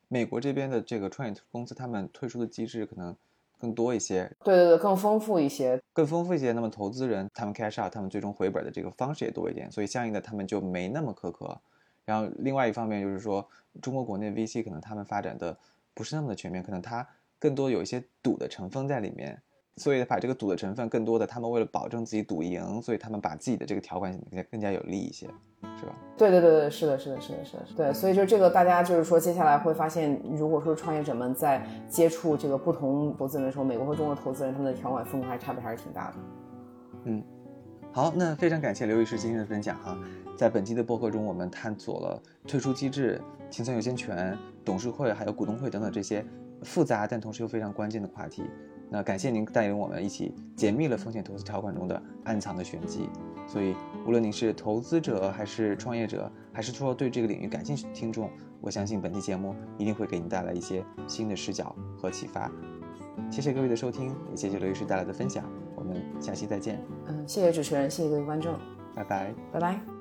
[0.08, 3.14] 美国这边的这个创业公司，他们退出的机制可能。
[3.58, 6.52] 更多一些，对对对，更丰富一些，更丰富一些。
[6.52, 11.58] 那么投资人他们 cash out，他们最终回本的这个方式也多一点，所以相应的他们就没那么苛刻。
[12.04, 13.48] 然后另外一方面就是说，
[13.82, 15.56] 中国国内 VC 可能他们发展的
[15.94, 17.06] 不是那么的全面，可能它
[17.38, 19.42] 更多有一些赌的成分在里面。
[19.76, 25.26] 所以把这个赌的成分更多的，他们为了保证自己赌赢，所以他们把自己的这个条款更加更加有利一些，
[25.78, 25.94] 是吧？
[26.16, 27.92] 对对对对，是的，是的，是的，是的，对。
[27.92, 36.14] 所以就这个，大家就是说，接下来会发现，如果说创业者们在接触这个不同投资人的时候，美国和中国投资人他们的条款风格还差别还是挺大的。
[37.04, 37.22] 嗯，
[37.92, 39.98] 好，那非常感谢刘律师今天的分享哈。
[40.38, 43.20] 在本期的播客中，我们探索了退出机制、
[43.50, 46.24] 清算优先权、董事会还有股东会等等这些
[46.62, 48.42] 复杂但同时又非常关键的话题。
[48.88, 53.08] 那感谢您带领我们一起解密了风险投资条款中的暗藏的玄机。
[53.46, 53.74] 所以，
[54.06, 58.30] 无论您是投资者还是创业者，还是说对这个领域感兴趣的听众，
[58.60, 62.50] 我相信本期节目一定会给您带来一些新的视角和启发。
[63.30, 65.44] 谢谢各位的收听，也谢谢刘律师带来的分享。
[65.74, 66.80] 我们下期再见。
[67.06, 68.54] 嗯，谢谢主持人，谢谢各位观众，
[68.94, 69.95] 拜拜，拜拜。